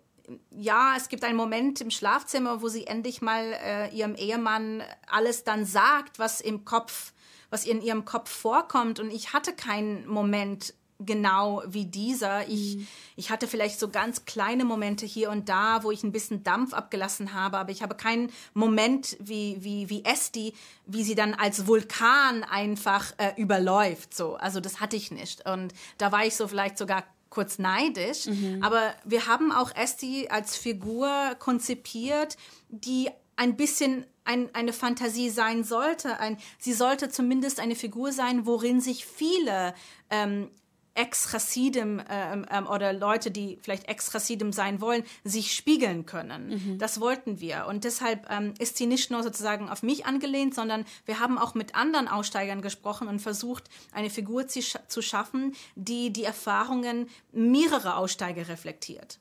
[0.50, 5.42] ja, es gibt einen Moment im Schlafzimmer, wo sie endlich mal äh, ihrem Ehemann alles
[5.42, 7.12] dann sagt, was im Kopf,
[7.50, 9.00] was in ihrem Kopf vorkommt.
[9.00, 10.74] Und ich hatte keinen Moment
[11.04, 12.48] genau wie dieser.
[12.48, 12.86] Ich,
[13.16, 16.72] ich hatte vielleicht so ganz kleine Momente hier und da, wo ich ein bisschen Dampf
[16.72, 20.54] abgelassen habe, aber ich habe keinen Moment wie, wie, wie Esti,
[20.86, 24.14] wie sie dann als Vulkan einfach äh, überläuft.
[24.14, 24.36] So.
[24.36, 25.48] Also das hatte ich nicht.
[25.48, 28.28] Und da war ich so vielleicht sogar kurz neidisch.
[28.60, 32.36] Aber wir haben auch Esti als Figur konzipiert,
[32.68, 36.20] die ein bisschen ein, eine Fantasie sein sollte.
[36.20, 39.74] Ein, sie sollte zumindest eine Figur sein, worin sich viele
[40.10, 40.50] ähm,
[40.94, 46.76] Ex-Chassidim ähm, ähm, oder Leute, die vielleicht Ex-Chassidim sein wollen, sich spiegeln können.
[46.78, 47.66] Das wollten wir.
[47.68, 51.54] Und deshalb ähm, ist sie nicht nur sozusagen auf mich angelehnt, sondern wir haben auch
[51.54, 57.96] mit anderen Aussteigern gesprochen und versucht, eine Figur zu, zu schaffen, die die Erfahrungen mehrerer
[57.96, 59.18] Aussteiger reflektiert.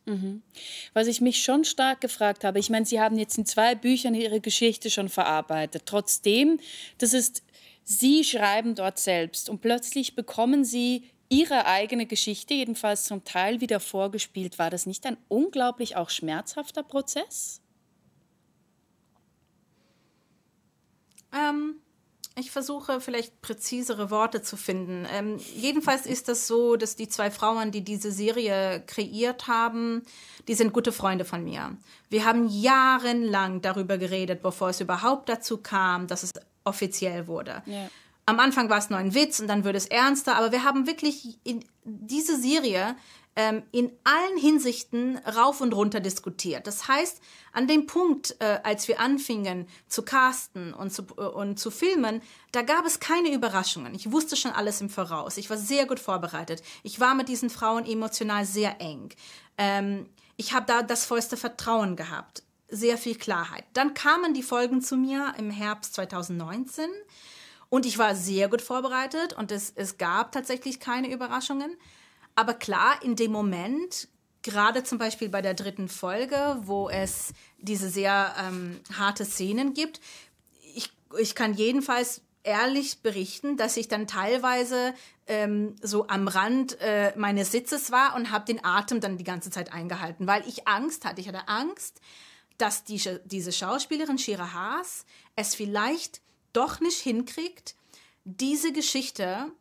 [0.94, 4.14] Was ich mich schon stark gefragt habe, ich meine, Sie haben jetzt in zwei Büchern
[4.14, 5.84] Ihre Geschichte schon verarbeitet.
[5.86, 6.60] Trotzdem,
[6.98, 7.44] das ist,
[7.84, 13.80] Sie schreiben dort selbst und plötzlich bekommen Sie Ihre eigene Geschichte, jedenfalls zum Teil wieder
[13.80, 14.60] vorgespielt.
[14.60, 17.62] War das nicht ein unglaublich auch schmerzhafter Prozess?
[21.34, 21.76] Ähm,
[22.36, 25.08] ich versuche vielleicht präzisere Worte zu finden.
[25.10, 30.04] Ähm, jedenfalls ist das so, dass die zwei Frauen, die diese Serie kreiert haben,
[30.50, 31.78] die sind gute Freunde von mir.
[32.10, 36.32] Wir haben jahrelang darüber geredet, bevor es überhaupt dazu kam, dass es
[36.66, 37.64] offiziell wurde.
[37.66, 37.90] Ja.
[38.26, 40.88] Am Anfang war es nur ein Witz und dann wird es ernster, aber wir haben
[40.88, 41.40] wirklich
[41.84, 42.96] diese Serie
[43.36, 46.68] ähm, in allen Hinsichten rauf und runter diskutiert.
[46.68, 47.22] Das heißt,
[47.54, 52.22] an dem Punkt, äh, als wir anfingen zu casten und zu, äh, und zu filmen,
[52.52, 53.96] da gab es keine Überraschungen.
[53.96, 55.38] Ich wusste schon alles im Voraus.
[55.38, 56.62] Ich war sehr gut vorbereitet.
[56.84, 59.14] Ich war mit diesen Frauen emotional sehr eng.
[59.58, 62.44] Ähm, ich habe da das vollste Vertrauen gehabt.
[62.68, 63.66] Sehr viel Klarheit.
[63.74, 66.90] Dann kamen die Folgen zu mir im Herbst 2019
[67.72, 71.78] und ich war sehr gut vorbereitet und es, es gab tatsächlich keine Überraschungen.
[72.36, 74.10] Aber klar, in dem Moment,
[74.42, 80.02] gerade zum Beispiel bei der dritten Folge, wo es diese sehr ähm, harte Szenen gibt,
[80.76, 84.94] ich, ich kann jedenfalls ehrlich berichten, dass ich dann teilweise
[85.28, 89.50] ähm, so am Rand äh, meines Sitzes war und habe den Atem dann die ganze
[89.50, 91.22] Zeit eingehalten, weil ich Angst hatte.
[91.22, 92.02] Ich hatte Angst,
[92.58, 95.06] dass die, diese Schauspielerin Shira Haas
[95.38, 96.22] es vielleicht
[96.54, 97.76] doch nicht hinkriegt,
[98.24, 99.52] diese Geschichte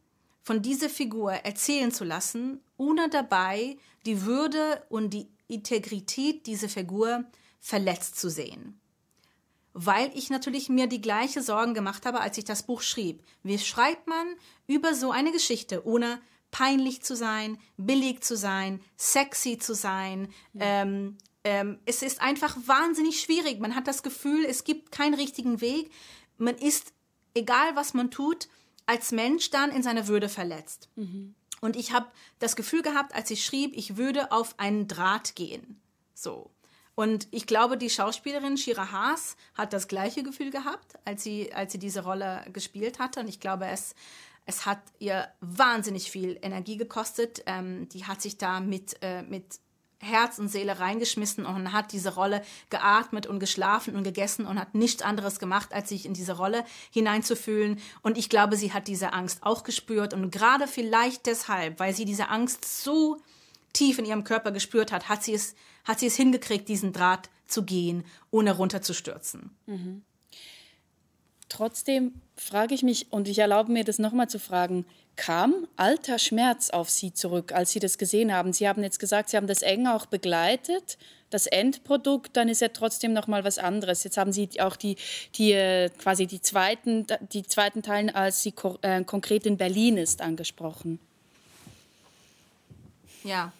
[0.42, 3.76] von dieser Figur erzählen zu lassen, ohne dabei
[4.07, 7.24] die Würde und die Integrität dieser Figur
[7.61, 8.81] verletzt zu sehen.
[9.72, 13.22] Weil ich natürlich mir die gleiche Sorgen gemacht habe, als ich das Buch schrieb.
[13.42, 14.26] Wie schreibt man
[14.66, 21.16] über so eine Geschichte, ohne peinlich zu sein, billig zu sein, sexy zu sein, ähm,
[21.42, 23.61] ähm, es ist einfach wahnsinnig schwierig.
[23.61, 25.90] Man hat das Gefühl, es gibt keinen richtigen Weg.
[26.40, 26.92] Man ist,
[27.35, 28.48] egal was man tut,
[28.87, 30.88] als Mensch dann in seiner Würde verletzt.
[31.61, 32.07] Und ich habe
[32.38, 35.81] das Gefühl gehabt, als ich schrieb, ich würde auf einen Draht gehen.
[36.14, 36.50] So.
[36.94, 41.72] Und ich glaube, die Schauspielerin Shira Haas hat das gleiche Gefühl gehabt, als sie, als
[41.72, 43.20] sie diese Rolle gespielt hatte.
[43.20, 43.94] Und ich glaube, es,
[44.44, 47.42] es hat ihr wahnsinnig viel Energie gekostet.
[47.46, 49.61] Ähm, die hat sich da mit, äh, mit
[50.00, 54.74] Herz und Seele reingeschmissen und hat diese Rolle geatmet und geschlafen und gegessen und hat
[54.74, 57.78] nichts anderes gemacht, als sich in diese Rolle hineinzufühlen.
[58.02, 62.06] Und ich glaube, sie hat diese Angst auch gespürt und gerade vielleicht deshalb, weil sie
[62.06, 63.18] diese Angst so
[63.74, 67.28] tief in ihrem Körper gespürt hat, hat sie es, hat sie es hingekriegt, diesen Draht
[67.46, 69.50] zu gehen, ohne runterzustürzen.
[69.66, 70.02] Mhm.
[71.50, 74.86] Trotzdem frage ich mich, und ich erlaube mir das nochmal zu fragen,
[75.20, 78.54] kam alter Schmerz auf Sie zurück, als Sie das gesehen haben?
[78.54, 80.96] Sie haben jetzt gesagt, Sie haben das eng auch begleitet.
[81.28, 84.02] Das Endprodukt, dann ist ja trotzdem noch mal was anderes.
[84.02, 84.96] Jetzt haben Sie auch die,
[85.35, 90.22] die äh, quasi die zweiten, die zweiten Teilen, als sie äh, konkret in Berlin ist,
[90.22, 90.98] angesprochen.
[93.22, 93.52] Ja,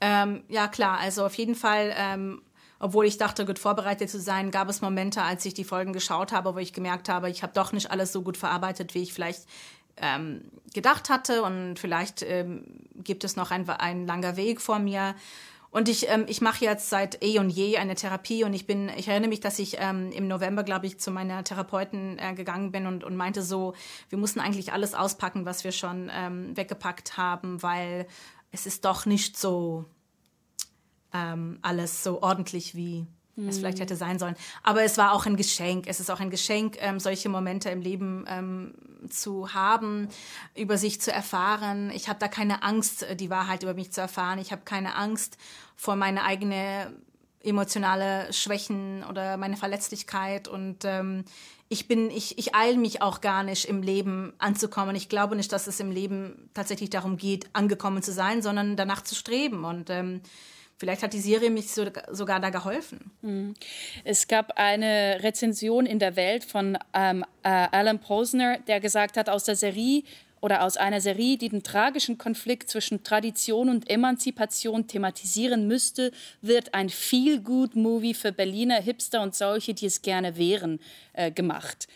[0.00, 1.00] ähm, ja klar.
[1.00, 2.42] Also auf jeden Fall ähm,
[2.84, 6.32] obwohl ich dachte, gut vorbereitet zu sein, gab es Momente, als ich die Folgen geschaut
[6.32, 9.14] habe, wo ich gemerkt habe, ich habe doch nicht alles so gut verarbeitet, wie ich
[9.14, 9.46] vielleicht
[9.96, 11.42] ähm, gedacht hatte.
[11.42, 12.64] Und vielleicht ähm,
[12.96, 15.14] gibt es noch ein, ein langer Weg vor mir.
[15.74, 18.88] Und ich, ähm, ich mache jetzt seit eh und je eine Therapie und ich bin,
[18.96, 22.70] ich erinnere mich, dass ich ähm, im November, glaube ich, zu meiner Therapeuten äh, gegangen
[22.70, 23.74] bin und, und meinte so,
[24.08, 28.06] wir mussten eigentlich alles auspacken, was wir schon ähm, weggepackt haben, weil
[28.52, 29.84] es ist doch nicht so
[31.12, 33.48] ähm, alles so ordentlich wie mhm.
[33.48, 34.36] es vielleicht hätte sein sollen.
[34.62, 35.86] Aber es war auch ein Geschenk.
[35.86, 38.74] Es ist auch ein Geschenk, ähm, solche Momente im Leben ähm,
[39.08, 40.08] zu haben,
[40.56, 41.90] über sich zu erfahren.
[41.94, 44.38] Ich habe da keine Angst, die Wahrheit über mich zu erfahren.
[44.38, 45.36] Ich habe keine Angst
[45.76, 46.92] vor meine eigene
[47.42, 51.24] emotionale Schwächen oder meine Verletzlichkeit und ähm,
[51.68, 54.94] ich bin, ich, ich eile mich auch gar nicht im Leben anzukommen.
[54.96, 59.02] Ich glaube nicht, dass es im Leben tatsächlich darum geht, angekommen zu sein, sondern danach
[59.02, 60.20] zu streben und ähm,
[60.76, 63.12] Vielleicht hat die Serie mich so, sogar da geholfen.
[63.22, 63.54] Mhm.
[64.02, 69.28] Es gab eine Rezension in der Welt von ähm, äh, Alan Posner, der gesagt hat,
[69.28, 70.02] aus der Serie
[70.44, 76.10] oder aus einer Serie, die den tragischen Konflikt zwischen Tradition und Emanzipation thematisieren müsste,
[76.42, 80.80] wird ein Feel-Good-Movie für Berliner Hipster und solche, die es gerne wären,
[81.14, 81.88] äh, gemacht.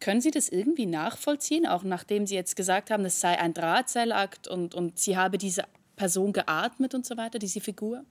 [0.00, 4.48] Können Sie das irgendwie nachvollziehen, auch nachdem Sie jetzt gesagt haben, es sei ein Drahtseilakt
[4.48, 5.62] und, und sie habe diese
[5.94, 8.04] Person geatmet und so weiter, diese Figur?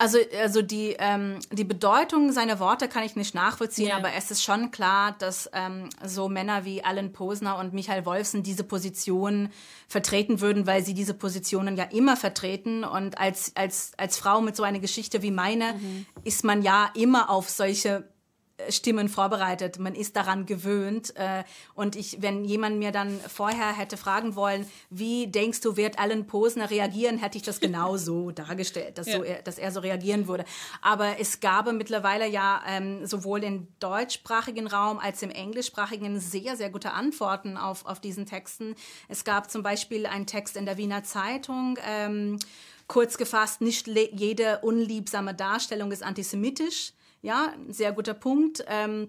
[0.00, 3.98] Also, also die, ähm, die Bedeutung seiner Worte kann ich nicht nachvollziehen, yeah.
[3.98, 8.42] aber es ist schon klar, dass ähm, so Männer wie Alan Posner und Michael Wolfsen
[8.42, 9.50] diese Position
[9.88, 12.82] vertreten würden, weil sie diese Positionen ja immer vertreten.
[12.82, 16.06] Und als, als, als Frau mit so einer Geschichte wie meine mhm.
[16.24, 18.08] ist man ja immer auf solche
[18.68, 19.78] Stimmen vorbereitet.
[19.78, 21.14] Man ist daran gewöhnt.
[21.16, 21.44] Äh,
[21.74, 26.26] und ich, wenn jemand mir dann vorher hätte fragen wollen, wie denkst du, wird Alan
[26.26, 29.18] Posner reagieren, hätte ich das genau so dargestellt, dass, ja.
[29.18, 30.44] so, dass er so reagieren würde.
[30.82, 36.70] Aber es gab mittlerweile ja ähm, sowohl im deutschsprachigen Raum als im englischsprachigen sehr, sehr
[36.70, 38.74] gute Antworten auf, auf diesen Texten.
[39.08, 42.38] Es gab zum Beispiel einen Text in der Wiener Zeitung, ähm,
[42.86, 46.92] kurz gefasst, nicht jede unliebsame Darstellung ist antisemitisch.
[47.22, 48.64] Ja, ein sehr guter Punkt.
[48.66, 49.08] Ähm,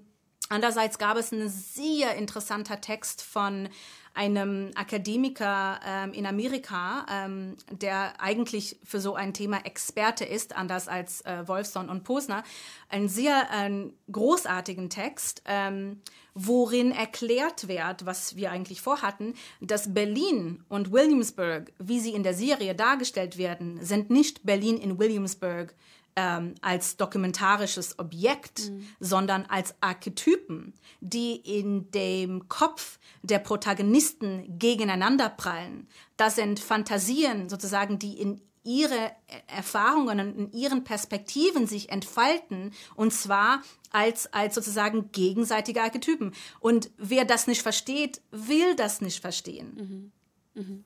[0.49, 3.69] andererseits gab es einen sehr interessanter Text von
[4.13, 10.89] einem Akademiker ähm, in Amerika, ähm, der eigentlich für so ein Thema Experte ist, anders
[10.89, 12.43] als äh, Wolfson und Posner,
[12.89, 16.01] einen sehr äh, großartigen Text, ähm,
[16.33, 22.33] worin erklärt wird, was wir eigentlich vorhatten, dass Berlin und Williamsburg, wie sie in der
[22.33, 25.73] Serie dargestellt werden, sind nicht Berlin in Williamsburg,
[26.15, 28.87] ähm, als dokumentarisches Objekt, mhm.
[28.99, 35.87] sondern als Archetypen, die in dem Kopf der Protagonisten gegeneinander prallen.
[36.17, 39.11] Das sind Fantasien sozusagen, die in ihre
[39.47, 46.33] Erfahrungen und in ihren Perspektiven sich entfalten und zwar als, als sozusagen gegenseitige Archetypen.
[46.59, 50.11] Und wer das nicht versteht, will das nicht verstehen.
[50.55, 50.61] Mhm.
[50.61, 50.85] Mhm.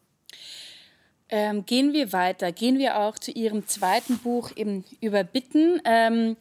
[1.29, 5.81] Ähm, gehen wir weiter, gehen wir auch zu Ihrem zweiten Buch eben über Bitten.
[5.83, 6.37] Ähm,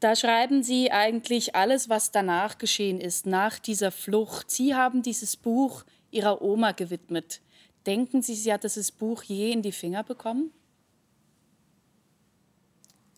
[0.00, 4.50] da schreiben Sie eigentlich alles, was danach geschehen ist, nach dieser Flucht.
[4.50, 7.40] Sie haben dieses Buch Ihrer Oma gewidmet.
[7.86, 10.50] Denken Sie, sie hat dieses Buch je in die Finger bekommen?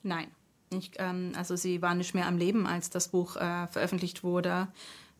[0.02, 0.28] Nein.
[0.72, 4.68] Ich, ähm, also sie war nicht mehr am Leben, als das Buch äh, veröffentlicht wurde.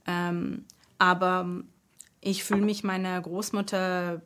[0.07, 0.65] Ähm,
[0.99, 1.65] aber
[2.21, 4.23] ich fühle mich meiner Großmutter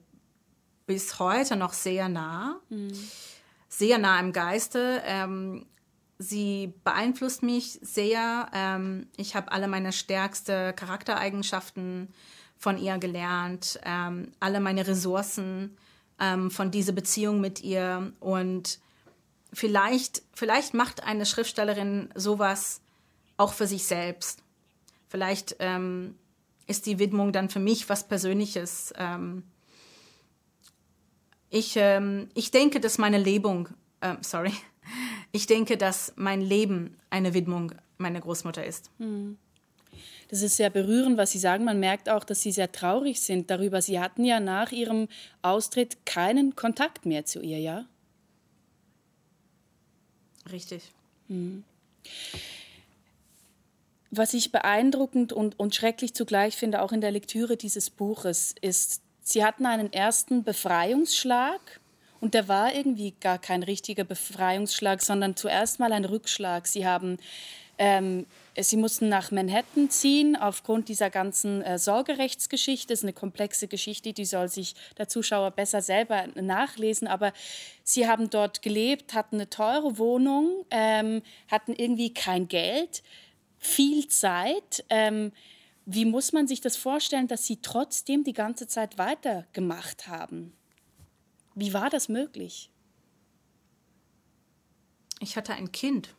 [0.86, 2.92] bis heute noch sehr nah, mhm.
[3.68, 5.02] sehr nah im Geiste.
[5.04, 5.66] Ähm,
[6.18, 8.48] sie beeinflusst mich sehr.
[8.52, 12.08] Ähm, ich habe alle meine stärksten Charaktereigenschaften
[12.56, 15.76] von ihr gelernt, ähm, alle meine Ressourcen
[16.20, 18.12] ähm, von dieser Beziehung mit ihr.
[18.20, 18.78] Und
[19.52, 22.80] vielleicht, vielleicht macht eine Schriftstellerin sowas
[23.36, 24.42] auch für sich selbst.
[25.08, 26.16] Vielleicht ähm,
[26.66, 28.92] ist die Widmung dann für mich was Persönliches.
[28.96, 29.44] Ähm,
[31.50, 33.68] Ich, ähm, ich denke, dass meine Lebung,
[34.00, 34.52] äh, sorry,
[35.32, 38.90] ich denke, dass mein Leben eine Widmung meiner Großmutter ist.
[38.98, 39.38] Hm.
[40.28, 41.64] Das ist sehr berührend, was Sie sagen.
[41.64, 43.82] Man merkt auch, dass Sie sehr traurig sind darüber.
[43.82, 45.08] Sie hatten ja nach Ihrem
[45.42, 47.86] Austritt keinen Kontakt mehr zu ihr, ja?
[50.50, 50.90] Richtig.
[51.28, 51.64] Hm.
[54.10, 59.02] Was ich beeindruckend und, und schrecklich zugleich finde, auch in der Lektüre dieses Buches, ist,
[59.24, 61.80] Sie hatten einen ersten Befreiungsschlag
[62.20, 66.66] und der war irgendwie gar kein richtiger Befreiungsschlag, sondern zuerst mal ein Rückschlag.
[66.66, 67.18] Sie haben
[67.78, 72.92] ähm, Sie mussten nach Manhattan ziehen aufgrund dieser ganzen äh, Sorgerechtsgeschichte.
[72.92, 77.08] Das ist eine komplexe Geschichte, die soll sich der Zuschauer besser selber nachlesen.
[77.08, 77.32] Aber
[77.82, 83.02] Sie haben dort gelebt, hatten eine teure Wohnung, ähm, hatten irgendwie kein Geld,
[83.58, 84.84] viel Zeit.
[84.88, 85.32] Ähm,
[85.86, 90.54] wie muss man sich das vorstellen, dass Sie trotzdem die ganze Zeit weitergemacht haben?
[91.54, 92.70] Wie war das möglich?
[95.20, 96.14] Ich hatte ein Kind.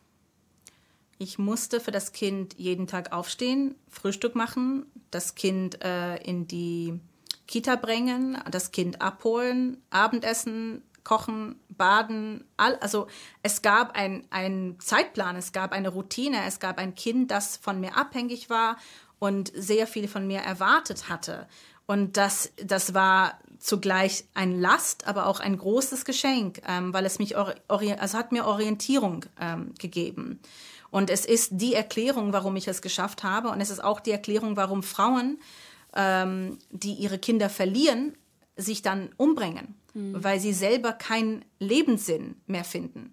[1.18, 7.00] Ich musste für das Kind jeden Tag aufstehen, Frühstück machen, das Kind äh, in die
[7.46, 12.44] Kita bringen, das Kind abholen, Abendessen, kochen, baden.
[12.56, 13.06] All, also
[13.42, 17.96] es gab einen Zeitplan, es gab eine Routine, es gab ein Kind, das von mir
[17.96, 18.76] abhängig war
[19.18, 21.46] und sehr viel von mir erwartet hatte.
[21.86, 27.18] Und das, das war zugleich ein Last, aber auch ein großes Geschenk, ähm, weil es
[27.18, 30.40] mich also hat mir Orientierung ähm, gegeben.
[30.90, 33.48] Und es ist die Erklärung, warum ich es geschafft habe.
[33.48, 35.38] Und es ist auch die Erklärung, warum Frauen,
[35.94, 38.16] ähm, die ihre Kinder verlieren,
[38.56, 40.22] sich dann umbringen, mhm.
[40.22, 43.12] weil sie selber keinen Lebenssinn mehr finden.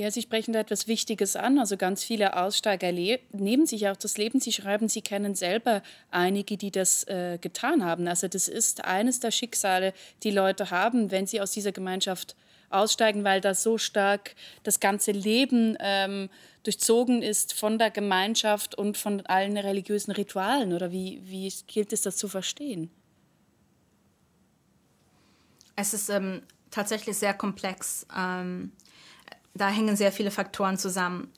[0.00, 1.58] Ja, Sie sprechen da etwas Wichtiges an.
[1.58, 4.40] Also ganz viele Aussteiger nehmen sich auch das Leben.
[4.40, 8.08] Sie schreiben, Sie kennen selber einige, die das äh, getan haben.
[8.08, 9.92] Also das ist eines der Schicksale,
[10.22, 12.34] die Leute haben, wenn sie aus dieser Gemeinschaft
[12.70, 16.30] aussteigen, weil da so stark das ganze Leben ähm,
[16.62, 20.72] durchzogen ist von der Gemeinschaft und von allen religiösen Ritualen?
[20.72, 22.90] Oder wie, wie gilt es das zu verstehen?
[25.76, 26.40] Es ist ähm,
[26.70, 28.06] tatsächlich sehr komplex.
[28.16, 28.72] Ähm,
[29.54, 31.32] da hängen sehr viele Faktoren zusammen.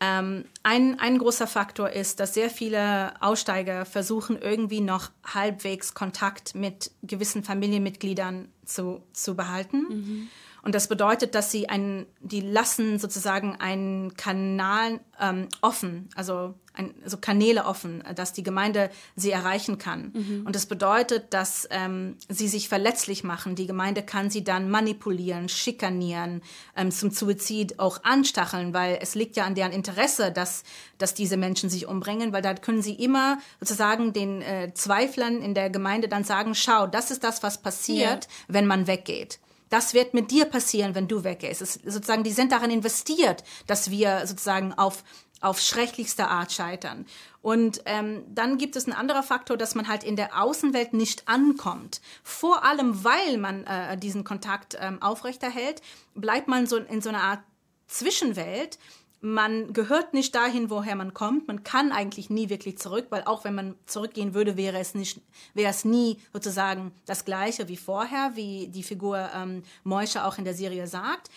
[0.00, 6.54] Ähm, ein, ein großer Faktor ist, dass sehr viele Aussteiger versuchen, irgendwie noch halbwegs Kontakt
[6.54, 9.86] mit gewissen Familienmitgliedern zu, zu behalten.
[9.88, 10.28] Mhm.
[10.64, 16.94] Und das bedeutet, dass sie einen, die lassen sozusagen einen Kanal ähm, offen, also ein,
[17.04, 20.12] so Kanäle offen, dass die Gemeinde sie erreichen kann.
[20.14, 20.46] Mhm.
[20.46, 23.56] Und das bedeutet, dass ähm, sie sich verletzlich machen.
[23.56, 26.42] Die Gemeinde kann sie dann manipulieren, schikanieren,
[26.76, 30.64] ähm, zum Suizid auch anstacheln, weil es liegt ja an deren Interesse, dass,
[30.96, 35.52] dass diese Menschen sich umbringen, weil da können sie immer sozusagen den äh, Zweiflern in
[35.52, 38.30] der Gemeinde dann sagen, schau, das ist das, was passiert, ja.
[38.48, 39.40] wenn man weggeht
[39.74, 41.60] das wird mit dir passieren, wenn du weggehst.
[41.60, 45.02] Es sozusagen, die sind darin investiert, dass wir sozusagen auf
[45.40, 47.04] auf schrecklichste Art scheitern.
[47.42, 51.28] Und ähm, dann gibt es ein anderer Faktor, dass man halt in der Außenwelt nicht
[51.28, 52.00] ankommt.
[52.22, 55.82] Vor allem, weil man äh, diesen Kontakt ähm, aufrechterhält,
[56.14, 57.40] bleibt man so in so einer Art
[57.88, 58.78] Zwischenwelt,
[59.24, 61.48] man gehört nicht dahin, woher man kommt.
[61.48, 65.22] Man kann eigentlich nie wirklich zurück, weil auch wenn man zurückgehen würde, wäre es nicht,
[65.54, 70.44] wäre es nie sozusagen das Gleiche wie vorher, wie die Figur ähm, Moische auch in
[70.44, 71.30] der Serie sagt.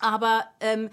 [0.00, 0.88] Aber ähm,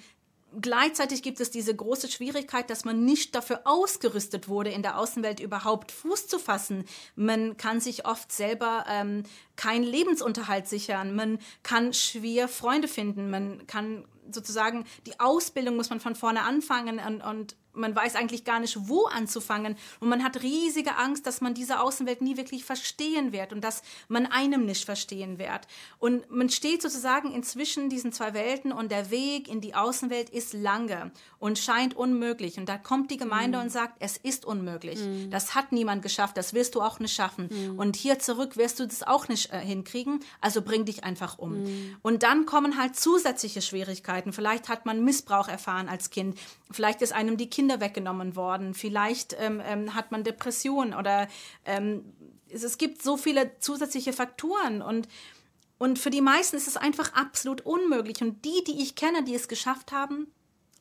[0.59, 5.39] Gleichzeitig gibt es diese große Schwierigkeit, dass man nicht dafür ausgerüstet wurde, in der Außenwelt
[5.39, 6.85] überhaupt Fuß zu fassen.
[7.15, 9.21] Man kann sich oft selber ähm,
[9.55, 11.13] keinen Lebensunterhalt sichern.
[11.13, 13.29] Man kann schwer Freunde finden.
[13.29, 18.43] Man kann sozusagen die Ausbildung muss man von vorne anfangen und, und man weiß eigentlich
[18.43, 19.75] gar nicht, wo anzufangen.
[19.99, 23.81] Und man hat riesige Angst, dass man diese Außenwelt nie wirklich verstehen wird und dass
[24.07, 25.67] man einem nicht verstehen wird.
[25.97, 30.53] Und man steht sozusagen inzwischen diesen zwei Welten und der Weg in die Außenwelt ist
[30.53, 32.57] lange und scheint unmöglich.
[32.57, 33.65] Und da kommt die Gemeinde mhm.
[33.65, 34.99] und sagt, es ist unmöglich.
[34.99, 35.31] Mhm.
[35.31, 37.49] Das hat niemand geschafft, das wirst du auch nicht schaffen.
[37.49, 37.79] Mhm.
[37.79, 41.63] Und hier zurück wirst du das auch nicht äh, hinkriegen, also bring dich einfach um.
[41.63, 41.95] Mhm.
[42.01, 44.33] Und dann kommen halt zusätzliche Schwierigkeiten.
[44.33, 46.37] Vielleicht hat man Missbrauch erfahren als Kind.
[46.71, 48.73] Vielleicht ist einem die Kinder weggenommen worden.
[48.73, 51.27] Vielleicht ähm, ähm, hat man Depressionen oder
[51.65, 52.13] ähm,
[52.49, 55.07] es, es gibt so viele zusätzliche Faktoren und
[55.79, 58.21] und für die meisten ist es einfach absolut unmöglich.
[58.21, 60.27] Und die, die ich kenne, die es geschafft haben,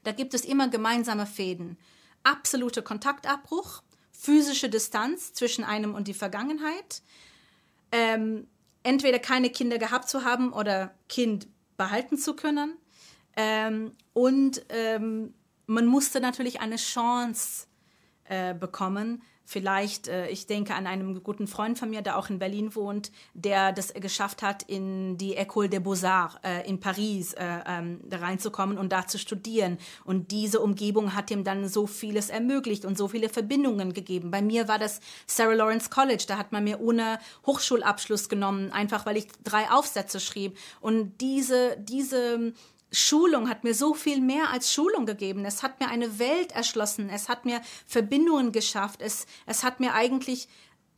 [0.03, 1.79] da gibt es immer gemeinsame Fäden.
[2.25, 7.03] Absolute Kontaktabbruch, physische Distanz zwischen einem und die Vergangenheit,
[7.93, 8.49] ähm,
[8.83, 12.77] entweder keine Kinder gehabt zu haben oder Kind behalten zu können
[13.37, 15.33] ähm, und ähm,
[15.69, 17.67] man musste natürlich eine Chance
[18.25, 19.23] äh, bekommen.
[19.45, 23.11] Vielleicht, äh, ich denke an einen guten Freund von mir, der auch in Berlin wohnt,
[23.33, 28.77] der das geschafft hat, in die École des Beaux-Arts äh, in Paris äh, ähm, reinzukommen
[28.77, 29.79] und da zu studieren.
[30.05, 34.31] Und diese Umgebung hat ihm dann so vieles ermöglicht und so viele Verbindungen gegeben.
[34.31, 39.07] Bei mir war das Sarah Lawrence College, da hat man mir ohne Hochschulabschluss genommen, einfach
[39.07, 40.59] weil ich drei Aufsätze schrieb.
[40.81, 42.53] Und diese, diese
[42.91, 45.45] Schulung hat mir so viel mehr als Schulung gegeben.
[45.45, 47.11] Es hat mir eine Welt erschlossen.
[47.11, 49.03] Es hat mir Verbindungen geschafft.
[49.03, 50.49] Es, es hat mir eigentlich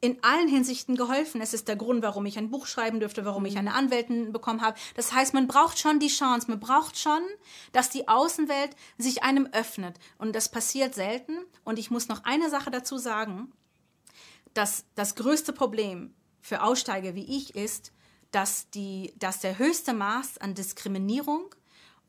[0.00, 1.40] in allen Hinsichten geholfen.
[1.40, 4.62] Es ist der Grund, warum ich ein Buch schreiben dürfte, warum ich eine Anwältin bekommen
[4.62, 4.78] habe.
[4.94, 7.22] Das heißt, man braucht schon die Chance, man braucht schon,
[7.72, 9.98] dass die Außenwelt sich einem öffnet.
[10.16, 11.38] Und das passiert selten.
[11.64, 13.52] Und ich muss noch eine Sache dazu sagen,
[14.54, 17.92] dass das größte Problem für Aussteiger wie ich ist,
[18.30, 21.54] dass, die, dass der höchste Maß an Diskriminierung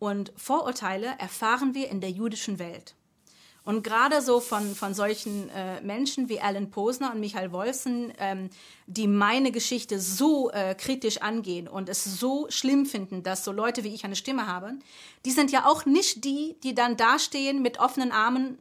[0.02, 2.96] und Vorurteile erfahren wir in der jüdischen Welt.
[3.64, 8.50] Und gerade so von, von solchen äh, Menschen wie Alan Posner und Michael Wolfson, ähm,
[8.88, 13.84] die meine Geschichte so äh, kritisch angehen und es so schlimm finden, dass so Leute
[13.84, 14.80] wie ich eine Stimme haben,
[15.24, 18.58] die sind ja auch nicht die, die dann dastehen mit offenen Armen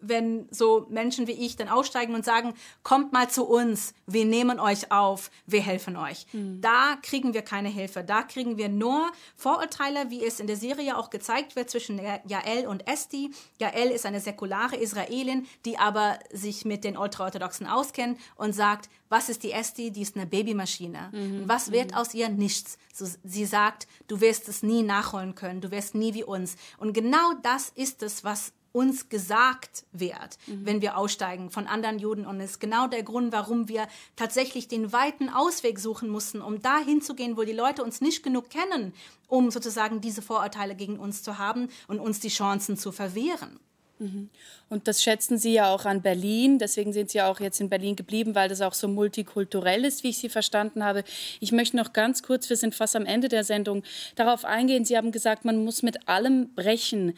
[0.00, 4.60] wenn so Menschen wie ich dann aussteigen und sagen, kommt mal zu uns, wir nehmen
[4.60, 6.26] euch auf, wir helfen euch.
[6.32, 6.60] Mhm.
[6.60, 8.04] Da kriegen wir keine Hilfe.
[8.04, 12.66] Da kriegen wir nur Vorurteile, wie es in der Serie auch gezeigt wird zwischen Jael
[12.66, 13.30] und Esti.
[13.58, 19.28] Jael ist eine säkulare Israelin, die aber sich mit den Ultraorthodoxen auskennt und sagt, was
[19.28, 19.90] ist die Esti?
[19.90, 21.10] Die ist eine Babymaschine.
[21.12, 21.42] Mhm.
[21.46, 21.96] Was wird mhm.
[21.96, 22.28] aus ihr?
[22.28, 22.78] Nichts.
[22.92, 26.56] So, sie sagt, du wirst es nie nachholen können, du wirst nie wie uns.
[26.78, 30.64] Und genau das ist es, was uns gesagt wird, mhm.
[30.64, 32.26] wenn wir aussteigen von anderen Juden.
[32.26, 36.62] Und es ist genau der Grund, warum wir tatsächlich den weiten Ausweg suchen mussten, um
[36.62, 38.94] da hinzugehen, wo die Leute uns nicht genug kennen,
[39.26, 43.58] um sozusagen diese Vorurteile gegen uns zu haben und uns die Chancen zu verwehren.
[43.98, 44.30] Mhm.
[44.68, 46.58] Und das schätzen Sie ja auch an Berlin.
[46.58, 50.10] Deswegen sind Sie auch jetzt in Berlin geblieben, weil das auch so multikulturell ist, wie
[50.10, 51.04] ich Sie verstanden habe.
[51.40, 53.82] Ich möchte noch ganz kurz, wir sind fast am Ende der Sendung,
[54.14, 54.84] darauf eingehen.
[54.84, 57.14] Sie haben gesagt, man muss mit allem brechen.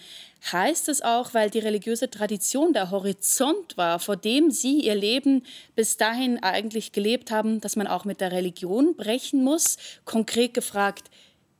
[0.52, 5.42] Heißt es auch, weil die religiöse Tradition der Horizont war, vor dem Sie Ihr Leben
[5.74, 9.76] bis dahin eigentlich gelebt haben, dass man auch mit der Religion brechen muss?
[10.06, 11.10] Konkret gefragt,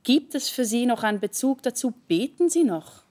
[0.03, 1.93] gibt es für Sie noch einen Bezug dazu?
[2.07, 3.03] Beten Sie noch?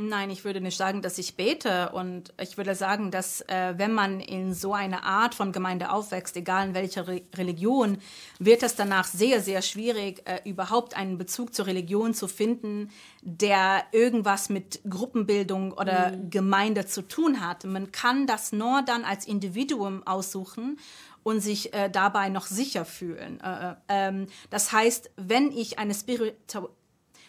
[0.00, 1.90] Nein, ich würde nicht sagen, dass ich bete.
[1.90, 6.36] Und ich würde sagen, dass äh, wenn man in so eine Art von Gemeinde aufwächst,
[6.36, 7.98] egal in welcher Re Religion,
[8.38, 12.90] wird es danach sehr, sehr schwierig, äh, überhaupt einen Bezug zur Religion zu finden,
[13.22, 16.30] der irgendwas mit Gruppenbildung oder mhm.
[16.30, 17.64] Gemeinde zu tun hat.
[17.64, 20.78] Man kann das nur dann als Individuum aussuchen
[21.24, 23.40] und sich äh, dabei noch sicher fühlen.
[23.40, 26.68] Äh, äh ähm, das heißt, wenn ich eine Spiritu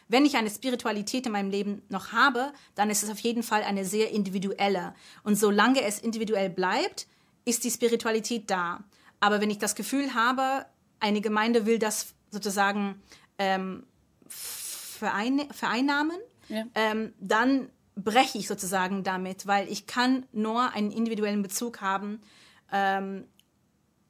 [0.09, 3.63] wenn ich eine Spiritualität in meinem Leben noch habe, dann ist es auf jeden Fall
[3.63, 4.93] eine sehr individuelle.
[5.23, 7.07] Und solange es individuell bleibt,
[7.45, 8.83] ist die Spiritualität da.
[9.19, 10.65] Aber wenn ich das Gefühl habe,
[10.99, 13.01] eine Gemeinde will das sozusagen
[13.37, 13.85] ähm,
[14.27, 16.17] verein vereinnahmen,
[16.49, 16.65] ja.
[16.73, 22.21] ähm, dann breche ich sozusagen damit, weil ich kann nur einen individuellen Bezug haben,
[22.71, 23.25] ähm,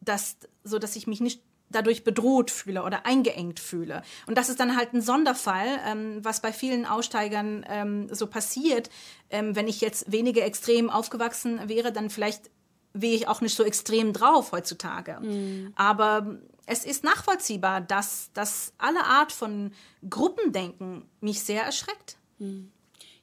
[0.02, 4.02] dass, so dass ich mich nicht dadurch bedroht fühle oder eingeengt fühle.
[4.28, 8.90] Und das ist dann halt ein Sonderfall, ähm, was bei vielen Aussteigern ähm, so passiert.
[9.30, 12.50] Ähm, wenn ich jetzt weniger extrem aufgewachsen wäre, dann vielleicht
[12.94, 15.20] wäre ich auch nicht so extrem drauf heutzutage.
[15.22, 15.74] Mhm.
[15.76, 19.72] Aber es ist nachvollziehbar, dass, dass alle Art von
[20.10, 22.18] Gruppendenken mich sehr erschreckt.
[22.40, 22.72] Mhm.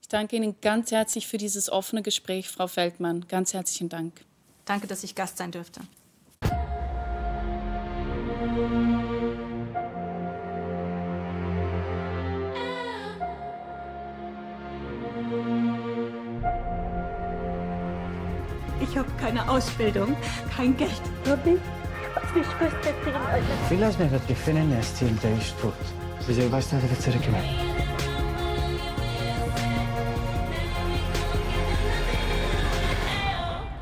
[0.01, 3.27] Ich danke Ihnen ganz herzlich für dieses offene Gespräch, Frau Feldmann.
[3.27, 4.25] Ganz herzlichen Dank.
[4.65, 5.81] Danke, dass ich Gast sein dürfte.
[18.81, 20.17] Ich habe keine Ausbildung,
[20.57, 20.91] kein Geld.
[21.29, 21.59] Robby,
[22.35, 22.95] ich wüsste
[23.69, 25.75] Vielleicht mir wird gefunden, er ist der ist tot.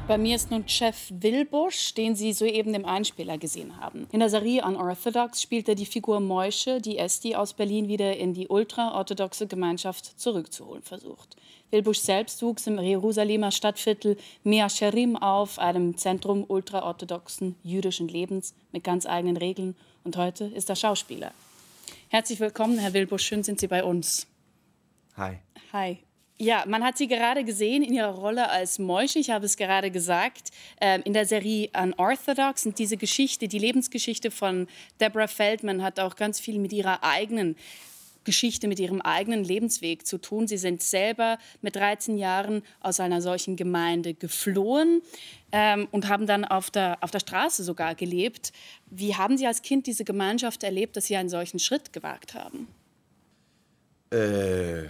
[0.07, 4.07] Bei mir ist nun Chef Wilbusch, den Sie soeben im Einspieler gesehen haben.
[4.12, 8.34] In der Serie Unorthodox spielt er die Figur Moische, die Esti aus Berlin wieder in
[8.34, 11.36] die ultraorthodoxe Gemeinschaft zurückzuholen versucht.
[11.70, 18.84] Wilbusch selbst wuchs im Jerusalemer Stadtviertel Mea Sherim auf, einem Zentrum ultraorthodoxen jüdischen Lebens mit
[18.84, 19.74] ganz eigenen Regeln.
[20.05, 21.32] Und heute ist er Schauspieler.
[22.09, 23.24] Herzlich willkommen, Herr Wilbusch.
[23.24, 24.26] Schön sind Sie bei uns.
[25.16, 25.38] Hi.
[25.72, 25.98] Hi.
[26.37, 29.93] Ja, man hat sie gerade gesehen in ihrer Rolle als Moische, ich habe es gerade
[29.93, 32.66] gesagt, ähm, in der Serie Unorthodox.
[32.66, 34.66] Und diese Geschichte, die Lebensgeschichte von
[35.01, 37.55] Deborah Feldman hat auch ganz viel mit ihrer eigenen
[38.24, 40.49] Geschichte mit ihrem eigenen Lebensweg zu tun.
[40.49, 45.03] Sie sind selber mit 13 Jahren aus einer solchen Gemeinde geflohen
[45.53, 48.53] ähm, und haben dann auf der, auf der Straße sogar gelebt.
[48.87, 52.66] Wie haben Sie als Kind diese Gemeinschaft erlebt, dass Sie einen solchen Schritt gewagt haben?
[54.11, 54.89] Äh,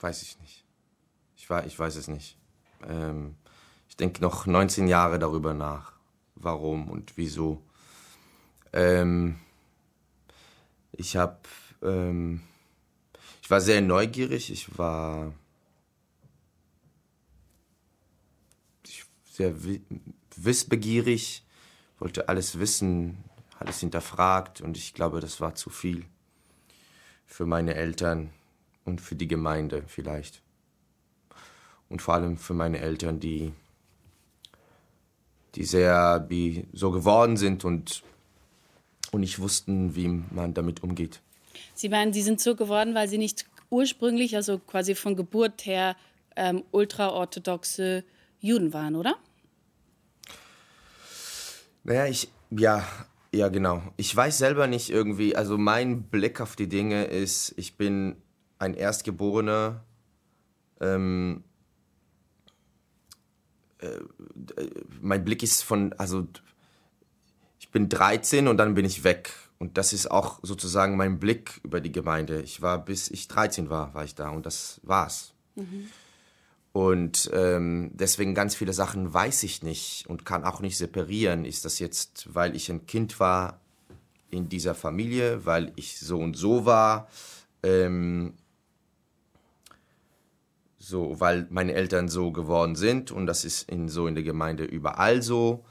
[0.00, 0.64] weiß ich nicht.
[1.36, 2.36] Ich, war, ich weiß es nicht.
[2.86, 3.36] Ähm,
[3.88, 5.92] ich denke noch 19 Jahre darüber nach,
[6.34, 7.62] warum und wieso.
[8.72, 9.38] Ähm,
[10.92, 11.38] ich habe,
[11.82, 12.42] ähm,
[13.42, 14.50] ich war sehr neugierig.
[14.50, 15.32] Ich war
[19.38, 19.54] sehr
[20.36, 21.44] wissbegierig,
[22.00, 23.24] wollte alles wissen,
[23.58, 26.04] alles hinterfragt und ich glaube, das war zu viel
[27.24, 28.30] für meine Eltern
[28.88, 30.42] und für die Gemeinde vielleicht.
[31.88, 33.52] Und vor allem für meine Eltern, die,
[35.54, 38.02] die sehr wie so geworden sind und,
[39.12, 41.20] und nicht wussten, wie man damit umgeht.
[41.74, 45.96] Sie meinen, Sie sind so geworden, weil Sie nicht ursprünglich, also quasi von Geburt her,
[46.36, 48.04] ähm, ultraorthodoxe
[48.40, 49.16] Juden waren, oder?
[51.84, 52.84] Naja, ich, ja,
[53.32, 53.82] ja, genau.
[53.96, 58.16] Ich weiß selber nicht irgendwie, also mein Blick auf die Dinge ist, ich bin
[58.58, 59.84] ein Erstgeborener,
[60.80, 61.44] ähm,
[63.78, 64.00] äh,
[65.00, 66.26] mein Blick ist von, also
[67.58, 69.32] ich bin 13 und dann bin ich weg.
[69.58, 72.42] Und das ist auch sozusagen mein Blick über die Gemeinde.
[72.42, 75.34] Ich war, bis ich 13 war, war ich da und das war's.
[75.56, 75.88] Mhm.
[76.72, 81.44] Und ähm, deswegen ganz viele Sachen weiß ich nicht und kann auch nicht separieren.
[81.44, 83.60] Ist das jetzt, weil ich ein Kind war
[84.30, 87.08] in dieser Familie, weil ich so und so war,
[87.64, 88.34] ähm,
[90.88, 94.64] so, weil meine Eltern so geworden sind und das ist in, so in der Gemeinde
[94.64, 95.64] überall so.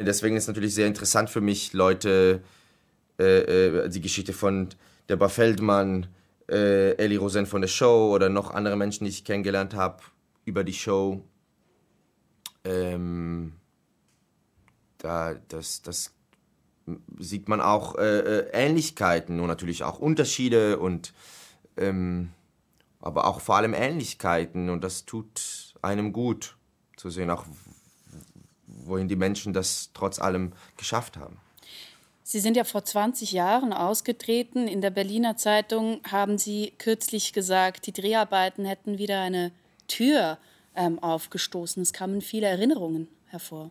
[0.00, 2.42] Deswegen ist es natürlich sehr interessant für mich, Leute,
[3.18, 4.70] äh, äh, die Geschichte von
[5.08, 6.06] Deborah Feldmann,
[6.48, 10.02] äh, Ellie Rosen von der Show oder noch andere Menschen, die ich kennengelernt habe,
[10.46, 11.22] über die Show.
[12.64, 13.52] Ähm,
[14.96, 16.14] da, das, das
[17.18, 21.12] sieht man auch äh, äh, Ähnlichkeiten und natürlich auch Unterschiede und
[21.76, 22.30] ähm,
[23.02, 26.56] aber auch vor allem Ähnlichkeiten und das tut einem gut
[26.96, 27.44] zu sehen, auch
[28.66, 31.38] wohin die Menschen das trotz allem geschafft haben.
[32.22, 34.68] Sie sind ja vor 20 Jahren ausgetreten.
[34.68, 39.52] In der Berliner Zeitung haben Sie kürzlich gesagt, die Dreharbeiten hätten wieder eine
[39.88, 40.38] Tür
[40.74, 41.82] ähm, aufgestoßen.
[41.82, 43.70] Es kamen viele Erinnerungen hervor.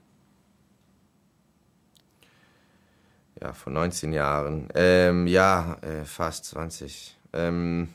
[3.41, 4.69] Ja, vor 19 Jahren.
[4.75, 7.15] Ähm, ja, äh, fast 20.
[7.33, 7.89] Ähm,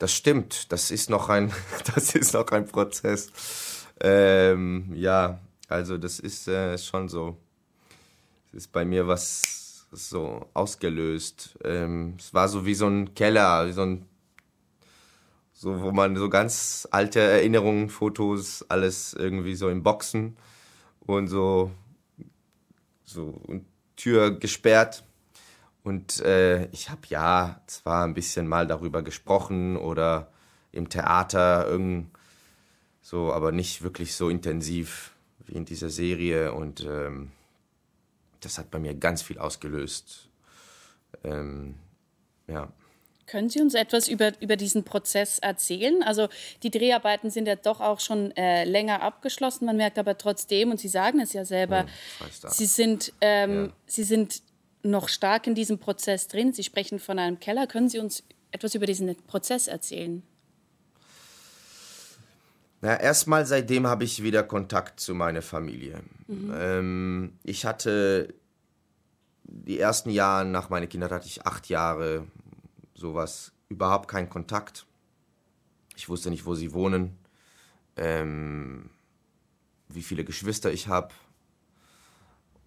[0.00, 0.72] das stimmt.
[0.72, 1.52] Das ist noch ein,
[1.94, 3.86] das ist noch ein Prozess.
[4.00, 5.38] Ähm, ja,
[5.68, 7.36] also das ist äh, schon so.
[8.48, 11.58] Es ist bei mir was so ausgelöst.
[11.62, 14.06] Ähm, es war so wie so ein Keller, wie so ein
[15.52, 20.38] so wo man so ganz alte Erinnerungen, Fotos, alles irgendwie so in Boxen
[21.00, 21.70] und so
[23.04, 23.38] so
[23.96, 25.04] Tür gesperrt.
[25.82, 30.30] Und äh, ich habe ja zwar ein bisschen mal darüber gesprochen oder
[30.72, 32.10] im Theater irgend
[33.02, 35.12] so, aber nicht wirklich so intensiv
[35.46, 36.52] wie in dieser Serie.
[36.52, 37.32] Und ähm,
[38.40, 40.28] das hat bei mir ganz viel ausgelöst.
[41.24, 41.76] Ähm,
[42.46, 42.68] ja.
[43.26, 46.02] Können Sie uns etwas über, über diesen Prozess erzählen?
[46.02, 46.28] Also
[46.62, 49.66] die Dreharbeiten sind ja doch auch schon äh, länger abgeschlossen.
[49.66, 51.86] Man merkt aber trotzdem, und Sie sagen es ja selber,
[52.20, 53.72] oh, Sie, sind, ähm, ja.
[53.86, 54.42] Sie sind
[54.82, 56.52] noch stark in diesem Prozess drin.
[56.52, 57.66] Sie sprechen von einem Keller.
[57.66, 60.22] Können Sie uns etwas über diesen Prozess erzählen?
[62.82, 66.00] Na, erstmal seitdem habe ich wieder Kontakt zu meiner Familie.
[66.28, 66.54] Mhm.
[66.56, 68.34] Ähm, ich hatte
[69.44, 72.26] die ersten Jahre nach meiner Kindheit hatte ich acht Jahre
[72.94, 74.86] sowas, überhaupt keinen Kontakt.
[75.96, 77.18] Ich wusste nicht, wo sie wohnen,
[77.96, 78.90] ähm,
[79.88, 81.12] wie viele Geschwister ich habe.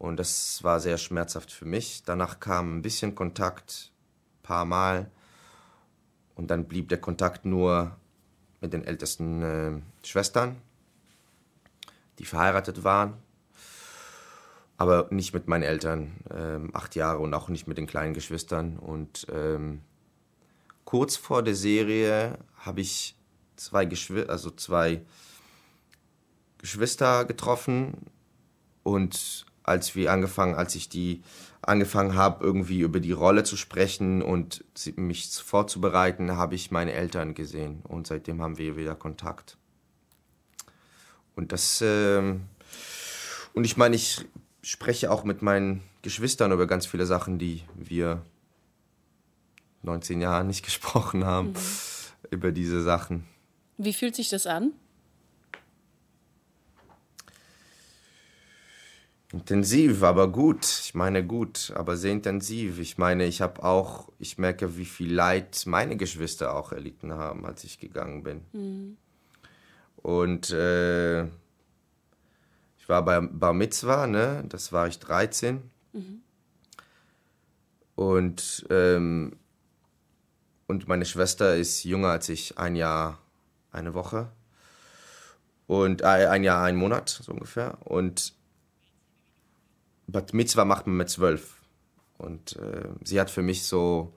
[0.04, 2.04] Und das war sehr schmerzhaft für mich.
[2.04, 3.94] Danach kam ein bisschen Kontakt,
[4.42, 5.10] paar Mal.
[6.36, 7.96] Und dann blieb der Kontakt nur
[8.60, 10.58] mit den ältesten äh, Schwestern,
[12.20, 13.14] die verheiratet waren.
[14.76, 18.78] Aber nicht mit meinen Eltern, ähm, acht Jahre und auch nicht mit den kleinen Geschwistern.
[18.80, 19.80] Und ähm,
[20.84, 23.16] kurz vor der Serie habe ich
[23.56, 25.02] zwei, Geschw also zwei
[26.58, 27.94] Geschwister getroffen
[28.84, 31.24] und als wir angefangen, als ich die
[31.62, 34.64] angefangen habe, irgendwie über die Rolle zu sprechen und
[34.96, 39.58] mich vorzubereiten, habe ich meine Eltern gesehen und seitdem haben wir wieder Kontakt.
[41.36, 42.36] Und das, äh,
[43.54, 44.26] und ich meine, ich
[44.62, 48.22] spreche auch mit meinen Geschwistern über ganz viele Sachen, die wir
[49.84, 51.56] 19 Jahre nicht gesprochen haben, mhm.
[52.30, 53.26] über diese Sachen.
[53.78, 54.74] Wie fühlt sich das an?
[59.34, 60.64] Intensiv, aber gut.
[60.64, 62.78] Ich meine gut, aber sehr intensiv.
[62.78, 67.44] Ich meine, ich habe auch, ich merke, wie viel Leid meine Geschwister auch erlitten haben,
[67.46, 68.42] als ich gegangen bin.
[68.54, 68.98] Mhm.
[69.98, 74.44] Und äh, ich war bei Bar Mitzwa, ne?
[74.48, 75.64] Das war ich 13.
[75.94, 76.22] Mhm.
[77.96, 79.34] Und ähm,
[80.68, 83.20] und meine Schwester ist jünger als ich, ein Jahr,
[83.72, 84.30] eine Woche.
[85.68, 87.78] Und äh, ein Jahr, ein Monat, so ungefähr.
[87.84, 88.34] Und
[90.08, 91.62] Bat Mitzvah macht man mit zwölf.
[92.18, 94.14] Und äh, sie hat für mich so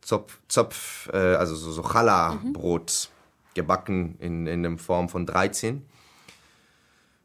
[0.00, 3.54] Zopf, Zopf äh, also so, so Challah-Brot mhm.
[3.54, 5.84] gebacken in, in der Form von 13.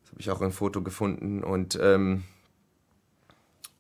[0.02, 1.44] Das habe ich auch ein Foto gefunden.
[1.44, 2.24] Und, ähm,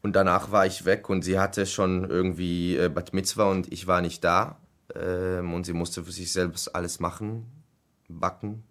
[0.02, 3.88] und danach war ich weg und sie hatte schon irgendwie äh, Bat Mitzvah und ich
[3.88, 4.58] war nicht da.
[4.96, 7.46] Ähm, und sie musste für sich selbst alles machen,
[8.08, 8.64] backen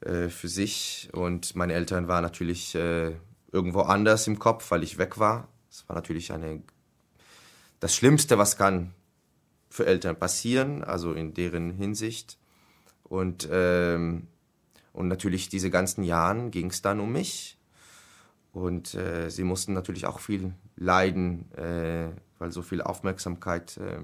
[0.00, 1.08] äh, für sich.
[1.12, 3.12] Und meine Eltern waren natürlich äh,
[3.54, 5.48] irgendwo anders im Kopf, weil ich weg war.
[5.68, 6.60] Das war natürlich eine,
[7.78, 8.92] das Schlimmste, was kann
[9.70, 12.36] für Eltern passieren, also in deren Hinsicht.
[13.04, 14.26] Und, ähm,
[14.92, 17.56] und natürlich diese ganzen Jahren ging es dann um mich.
[18.52, 22.08] Und äh, sie mussten natürlich auch viel leiden, äh,
[22.40, 24.00] weil so viel Aufmerksamkeit äh,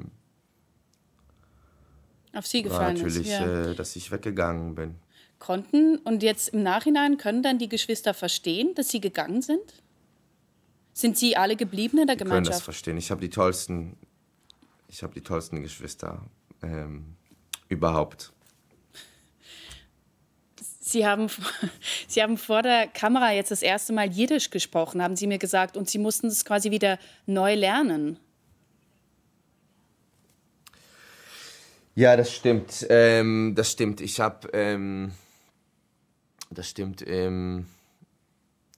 [2.36, 3.40] auf sie gefallen war natürlich, ist.
[3.40, 3.70] Ja.
[3.70, 4.94] Äh, dass ich weggegangen bin
[5.40, 5.96] konnten.
[5.98, 9.60] Und jetzt im Nachhinein können dann die Geschwister verstehen, dass sie gegangen sind?
[10.92, 12.44] Sind sie alle geblieben in der die Gemeinschaft?
[12.44, 12.96] können das verstehen.
[12.96, 13.96] Ich habe die tollsten,
[14.88, 16.22] ich habe die tollsten Geschwister
[16.62, 17.16] ähm,
[17.68, 18.32] überhaupt.
[20.80, 21.28] Sie haben,
[22.08, 25.76] Sie haben vor der Kamera jetzt das erste Mal Jiddisch gesprochen, haben Sie mir gesagt,
[25.76, 28.18] und Sie mussten es quasi wieder neu lernen.
[31.94, 32.86] Ja, das stimmt.
[32.88, 34.00] Ähm, das stimmt.
[34.00, 35.12] Ich habe ähm,
[36.50, 37.06] das stimmt.
[37.06, 37.66] Ähm,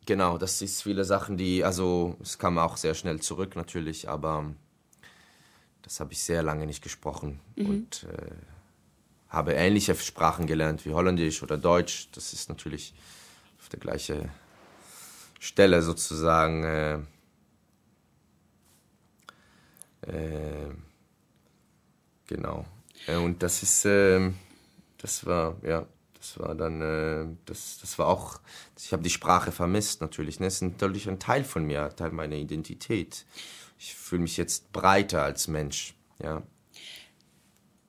[0.06, 4.54] genau, das ist viele Sachen, die, also es kam auch sehr schnell zurück natürlich, aber
[5.82, 7.66] das habe ich sehr lange nicht gesprochen mhm.
[7.66, 8.30] und äh,
[9.28, 12.08] habe ähnliche Sprachen gelernt wie Holländisch oder Deutsch.
[12.12, 12.94] Das ist natürlich
[13.58, 14.30] auf der gleichen
[15.40, 16.64] Stelle sozusagen.
[16.64, 16.94] Äh,
[20.02, 20.70] äh,
[22.26, 22.66] genau.
[23.06, 24.36] Äh, und das ist, ähm,
[24.98, 25.86] das war, ja,
[26.22, 28.40] das war dann, äh, das, das war auch,
[28.78, 30.38] ich habe die Sprache vermisst natürlich.
[30.38, 30.46] Ne?
[30.46, 33.24] Das ist natürlich ein Teil von mir, Teil meiner Identität.
[33.76, 36.42] Ich fühle mich jetzt breiter als Mensch, ja.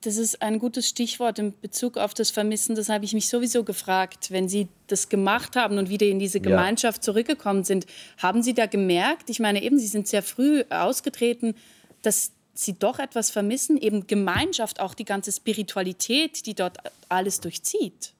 [0.00, 2.74] Das ist ein gutes Stichwort in Bezug auf das Vermissen.
[2.74, 4.30] Das habe ich mich sowieso gefragt.
[4.30, 7.02] Wenn Sie das gemacht haben und wieder in diese Gemeinschaft ja.
[7.02, 7.86] zurückgekommen sind,
[8.18, 11.54] haben Sie da gemerkt, ich meine eben, Sie sind sehr früh ausgetreten,
[12.02, 16.76] dass Sie doch etwas vermissen, eben Gemeinschaft, auch die ganze Spiritualität, die dort
[17.08, 18.12] alles durchzieht?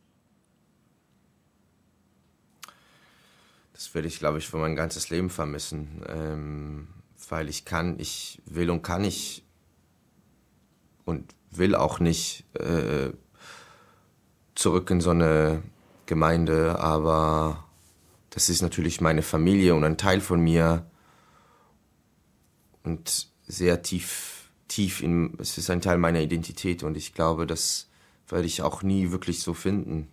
[3.74, 6.02] Das werde ich, glaube ich, für mein ganzes Leben vermissen.
[6.08, 6.88] Ähm,
[7.28, 9.44] weil ich kann, ich will und kann nicht
[11.04, 13.10] und will auch nicht äh,
[14.54, 15.62] zurück in so eine
[16.06, 17.64] Gemeinde, aber
[18.30, 20.86] das ist natürlich meine Familie und ein Teil von mir
[22.82, 27.88] und sehr tief, tief in, es ist ein Teil meiner Identität und ich glaube, das
[28.28, 30.08] werde ich auch nie wirklich so finden.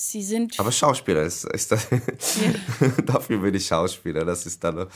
[0.00, 0.60] Sie sind.
[0.60, 1.88] Aber Schauspieler ist, ist das.
[1.90, 2.88] Ja.
[3.04, 4.24] Dafür bin ich Schauspieler.
[4.24, 4.86] Das ist dann,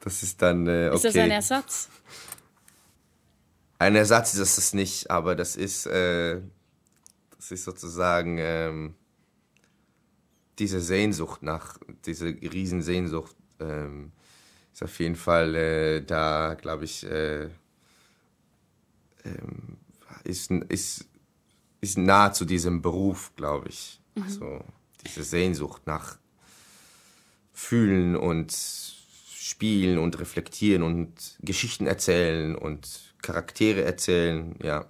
[0.00, 0.94] das ist dann äh, okay.
[0.94, 1.88] Ist das ein Ersatz?
[3.80, 6.40] Ein Ersatz ist es nicht, aber das ist, äh,
[7.36, 8.94] das ist sozusagen ähm,
[10.60, 14.12] diese Sehnsucht nach, diese Riesensehnsucht ähm,
[14.72, 17.46] ist auf jeden Fall äh, da, glaube ich, äh,
[19.24, 19.76] ähm,
[20.22, 21.08] ist, ist,
[21.80, 23.98] ist nah zu diesem Beruf, glaube ich.
[24.14, 24.28] Mhm.
[24.28, 24.64] So
[25.04, 26.18] diese Sehnsucht nach
[27.52, 34.86] Fühlen und Spielen und Reflektieren und Geschichten erzählen und Charaktere erzählen, ja.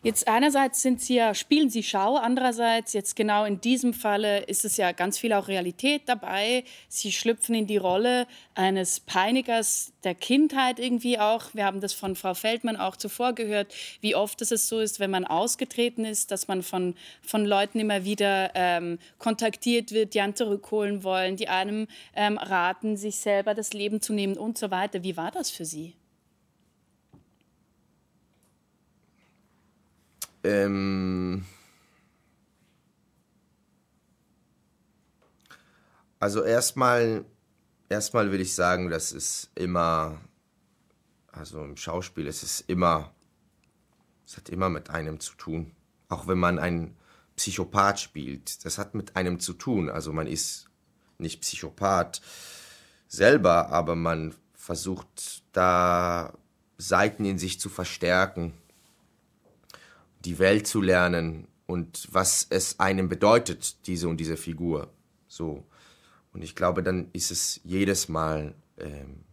[0.00, 4.64] Jetzt einerseits sind sie ja, spielen sie Schau, andererseits jetzt genau in diesem Falle ist
[4.64, 6.62] es ja ganz viel auch Realität dabei.
[6.88, 11.52] Sie schlüpfen in die Rolle eines Peinigers der Kindheit irgendwie auch.
[11.52, 15.10] Wir haben das von Frau Feldmann auch zuvor gehört, wie oft es so ist, wenn
[15.10, 20.36] man ausgetreten ist, dass man von, von Leuten immer wieder ähm, kontaktiert wird, die einen
[20.36, 25.02] zurückholen wollen, die einem ähm, raten, sich selber das Leben zu nehmen und so weiter.
[25.02, 25.97] Wie war das für Sie?
[30.44, 31.44] Ähm,
[36.20, 37.24] Also erstmal,
[37.88, 40.20] erstmal will ich sagen, dass es immer,
[41.30, 43.14] also im Schauspiel ist es immer,
[44.26, 45.76] es hat immer mit einem zu tun.
[46.08, 46.96] Auch wenn man einen
[47.36, 49.88] Psychopath spielt, das hat mit einem zu tun.
[49.88, 50.68] Also man ist
[51.18, 52.20] nicht Psychopath
[53.06, 56.36] selber, aber man versucht da
[56.78, 58.54] Seiten in sich zu verstärken,
[60.28, 64.92] die Welt zu lernen und was es einem bedeutet, diese und diese Figur.
[65.26, 65.64] So.
[66.34, 69.24] Und ich glaube, dann ist es jedes Mal, ähm,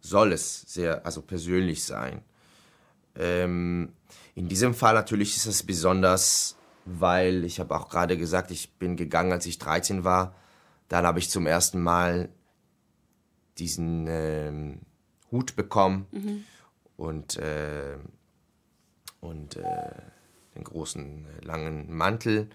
[0.00, 2.22] soll es sehr, also persönlich sein.
[3.14, 3.92] Ähm,
[4.34, 6.56] in diesem Fall natürlich ist es besonders,
[6.86, 10.34] weil ich habe auch gerade gesagt, ich bin gegangen, als ich 13 war.
[10.88, 12.30] Dann habe ich zum ersten Mal
[13.58, 14.80] diesen ähm,
[15.30, 16.44] Hut bekommen mhm.
[16.96, 17.96] und, äh,
[19.20, 19.92] und äh,
[20.54, 22.48] den großen langen Mantel.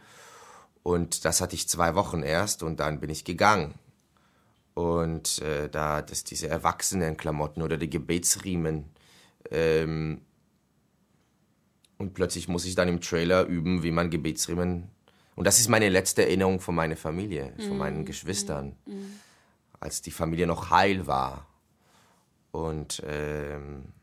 [0.83, 3.75] Und das hatte ich zwei Wochen erst und dann bin ich gegangen.
[4.73, 8.85] Und äh, da das diese Erwachsenenklamotten oder die Gebetsriemen.
[9.49, 10.21] Ähm,
[11.97, 14.89] und plötzlich muss ich dann im Trailer üben, wie man Gebetsriemen.
[15.35, 17.77] Und das ist meine letzte Erinnerung von meiner Familie, von mhm.
[17.77, 19.19] meinen Geschwistern, mhm.
[19.79, 21.47] als die Familie noch heil war.
[22.51, 23.94] Und ähm, und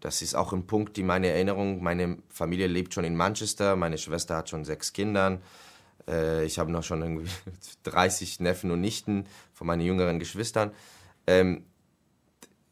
[0.00, 3.98] das ist auch ein Punkt, die meine Erinnerung, meine Familie lebt schon in Manchester, meine
[3.98, 5.40] Schwester hat schon sechs Kinder.
[6.08, 7.30] Äh, ich habe noch schon irgendwie
[7.84, 10.72] 30 Neffen und Nichten von meinen jüngeren Geschwistern.
[11.26, 11.64] Ähm,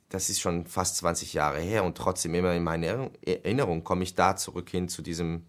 [0.09, 4.15] das ist schon fast 20 Jahre her und trotzdem immer in meiner Erinnerung komme ich
[4.15, 5.45] da zurück hin zu diesem,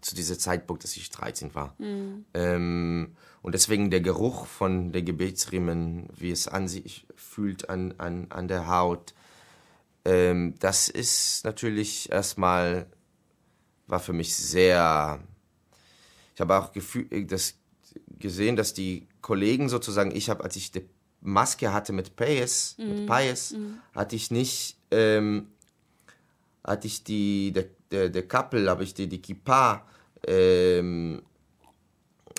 [0.00, 1.74] zu diesem Zeitpunkt, dass ich 13 war.
[1.78, 2.24] Mhm.
[2.32, 8.26] Ähm, und deswegen der Geruch von der Gebetsriemen, wie es an sich fühlt an, an,
[8.30, 9.14] an der Haut,
[10.04, 12.86] ähm, das ist natürlich erstmal,
[13.86, 15.20] war für mich sehr,
[16.34, 17.54] ich habe auch gefühl, äh, das
[18.18, 20.88] gesehen, dass die Kollegen sozusagen, ich habe, als ich die
[21.20, 22.88] Maske hatte mit Paes, mhm.
[22.88, 23.78] mit Paes, mhm.
[23.94, 25.48] hatte ich nicht, ähm,
[26.64, 29.86] hatte ich die, der, der, der Kappel, habe ich die, die Kippa
[30.26, 31.22] ähm,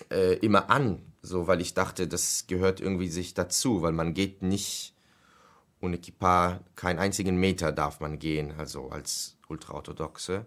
[0.09, 4.41] äh, immer an, so, weil ich dachte, das gehört irgendwie sich dazu, weil man geht
[4.41, 4.95] nicht
[5.81, 10.45] ohne Kippa keinen einzigen Meter darf man gehen, also als Ultraorthodoxe.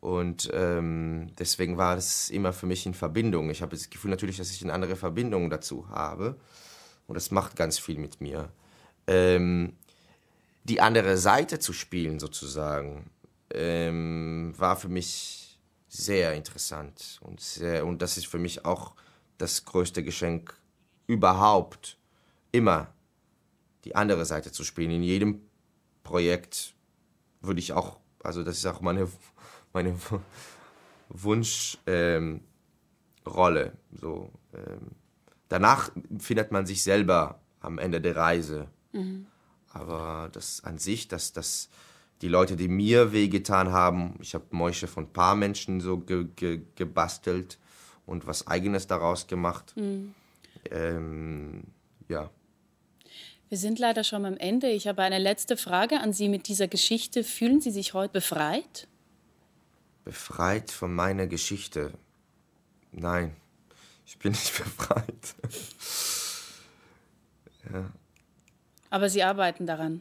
[0.00, 3.50] Und ähm, deswegen war es immer für mich in Verbindung.
[3.50, 6.36] Ich habe das Gefühl natürlich, dass ich eine andere Verbindung dazu habe.
[7.08, 8.50] Und das macht ganz viel mit mir.
[9.06, 9.74] Ähm,
[10.64, 13.10] die andere Seite zu spielen, sozusagen,
[13.52, 17.18] ähm, war für mich sehr interessant.
[17.22, 18.94] Und, sehr, und das ist für mich auch
[19.38, 20.54] das größte Geschenk
[21.06, 21.98] überhaupt.
[22.52, 22.88] Immer
[23.86, 24.90] die andere Seite zu spielen.
[24.90, 25.40] In jedem
[26.02, 26.74] Projekt
[27.40, 29.08] würde ich auch, also das ist auch meine,
[29.72, 29.96] meine
[31.08, 31.76] Wunschrolle.
[31.86, 32.40] Ähm,
[33.92, 34.90] so, ähm,
[35.48, 38.68] danach findet man sich selber am Ende der Reise.
[38.92, 39.26] Mhm.
[39.68, 41.68] Aber das an sich, dass, dass
[42.22, 46.26] die Leute, die mir wehgetan haben, ich habe Mäusche von ein paar Menschen so ge,
[46.34, 47.58] ge, gebastelt
[48.04, 49.74] und was Eigenes daraus gemacht.
[49.76, 50.14] Mhm.
[50.70, 51.64] Ähm,
[52.08, 52.30] ja,
[53.48, 54.68] wir sind leider schon am Ende.
[54.70, 57.22] Ich habe eine letzte Frage an Sie mit dieser Geschichte.
[57.22, 58.88] Fühlen Sie sich heute befreit?
[60.04, 61.92] Befreit von meiner Geschichte?
[62.92, 63.36] Nein,
[64.06, 65.34] ich bin nicht befreit.
[67.72, 67.90] ja.
[68.90, 70.00] Aber Sie arbeiten daran.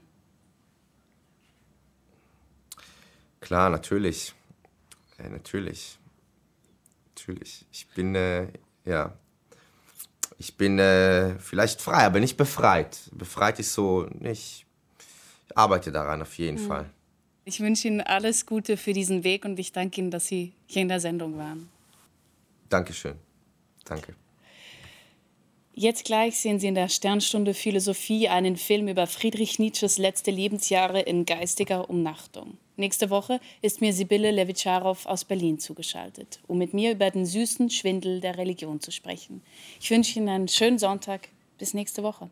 [3.42, 4.34] Klar, natürlich.
[5.20, 5.98] Ja, natürlich.
[7.10, 7.66] Natürlich.
[7.72, 8.48] Ich bin, äh,
[8.86, 9.16] ja,
[10.38, 13.10] ich bin äh, vielleicht frei, aber nicht befreit.
[13.12, 14.66] Befreit ist so nicht.
[15.48, 16.68] Ich arbeite daran auf jeden mhm.
[16.68, 16.90] Fall.
[17.46, 20.82] Ich wünsche Ihnen alles Gute für diesen Weg und ich danke Ihnen, dass Sie hier
[20.82, 21.70] in der Sendung waren.
[22.70, 23.16] Dankeschön.
[23.86, 24.16] Danke.
[25.74, 31.02] Jetzt gleich sehen Sie in der Sternstunde Philosophie einen Film über Friedrich Nietzsches letzte Lebensjahre
[31.02, 32.58] in geistiger Umnachtung.
[32.78, 37.70] Nächste Woche ist mir Sibylle Levitscharow aus Berlin zugeschaltet, um mit mir über den süßen
[37.70, 39.42] Schwindel der Religion zu sprechen.
[39.80, 41.30] Ich wünsche Ihnen einen schönen Sonntag.
[41.58, 42.30] Bis nächste Woche.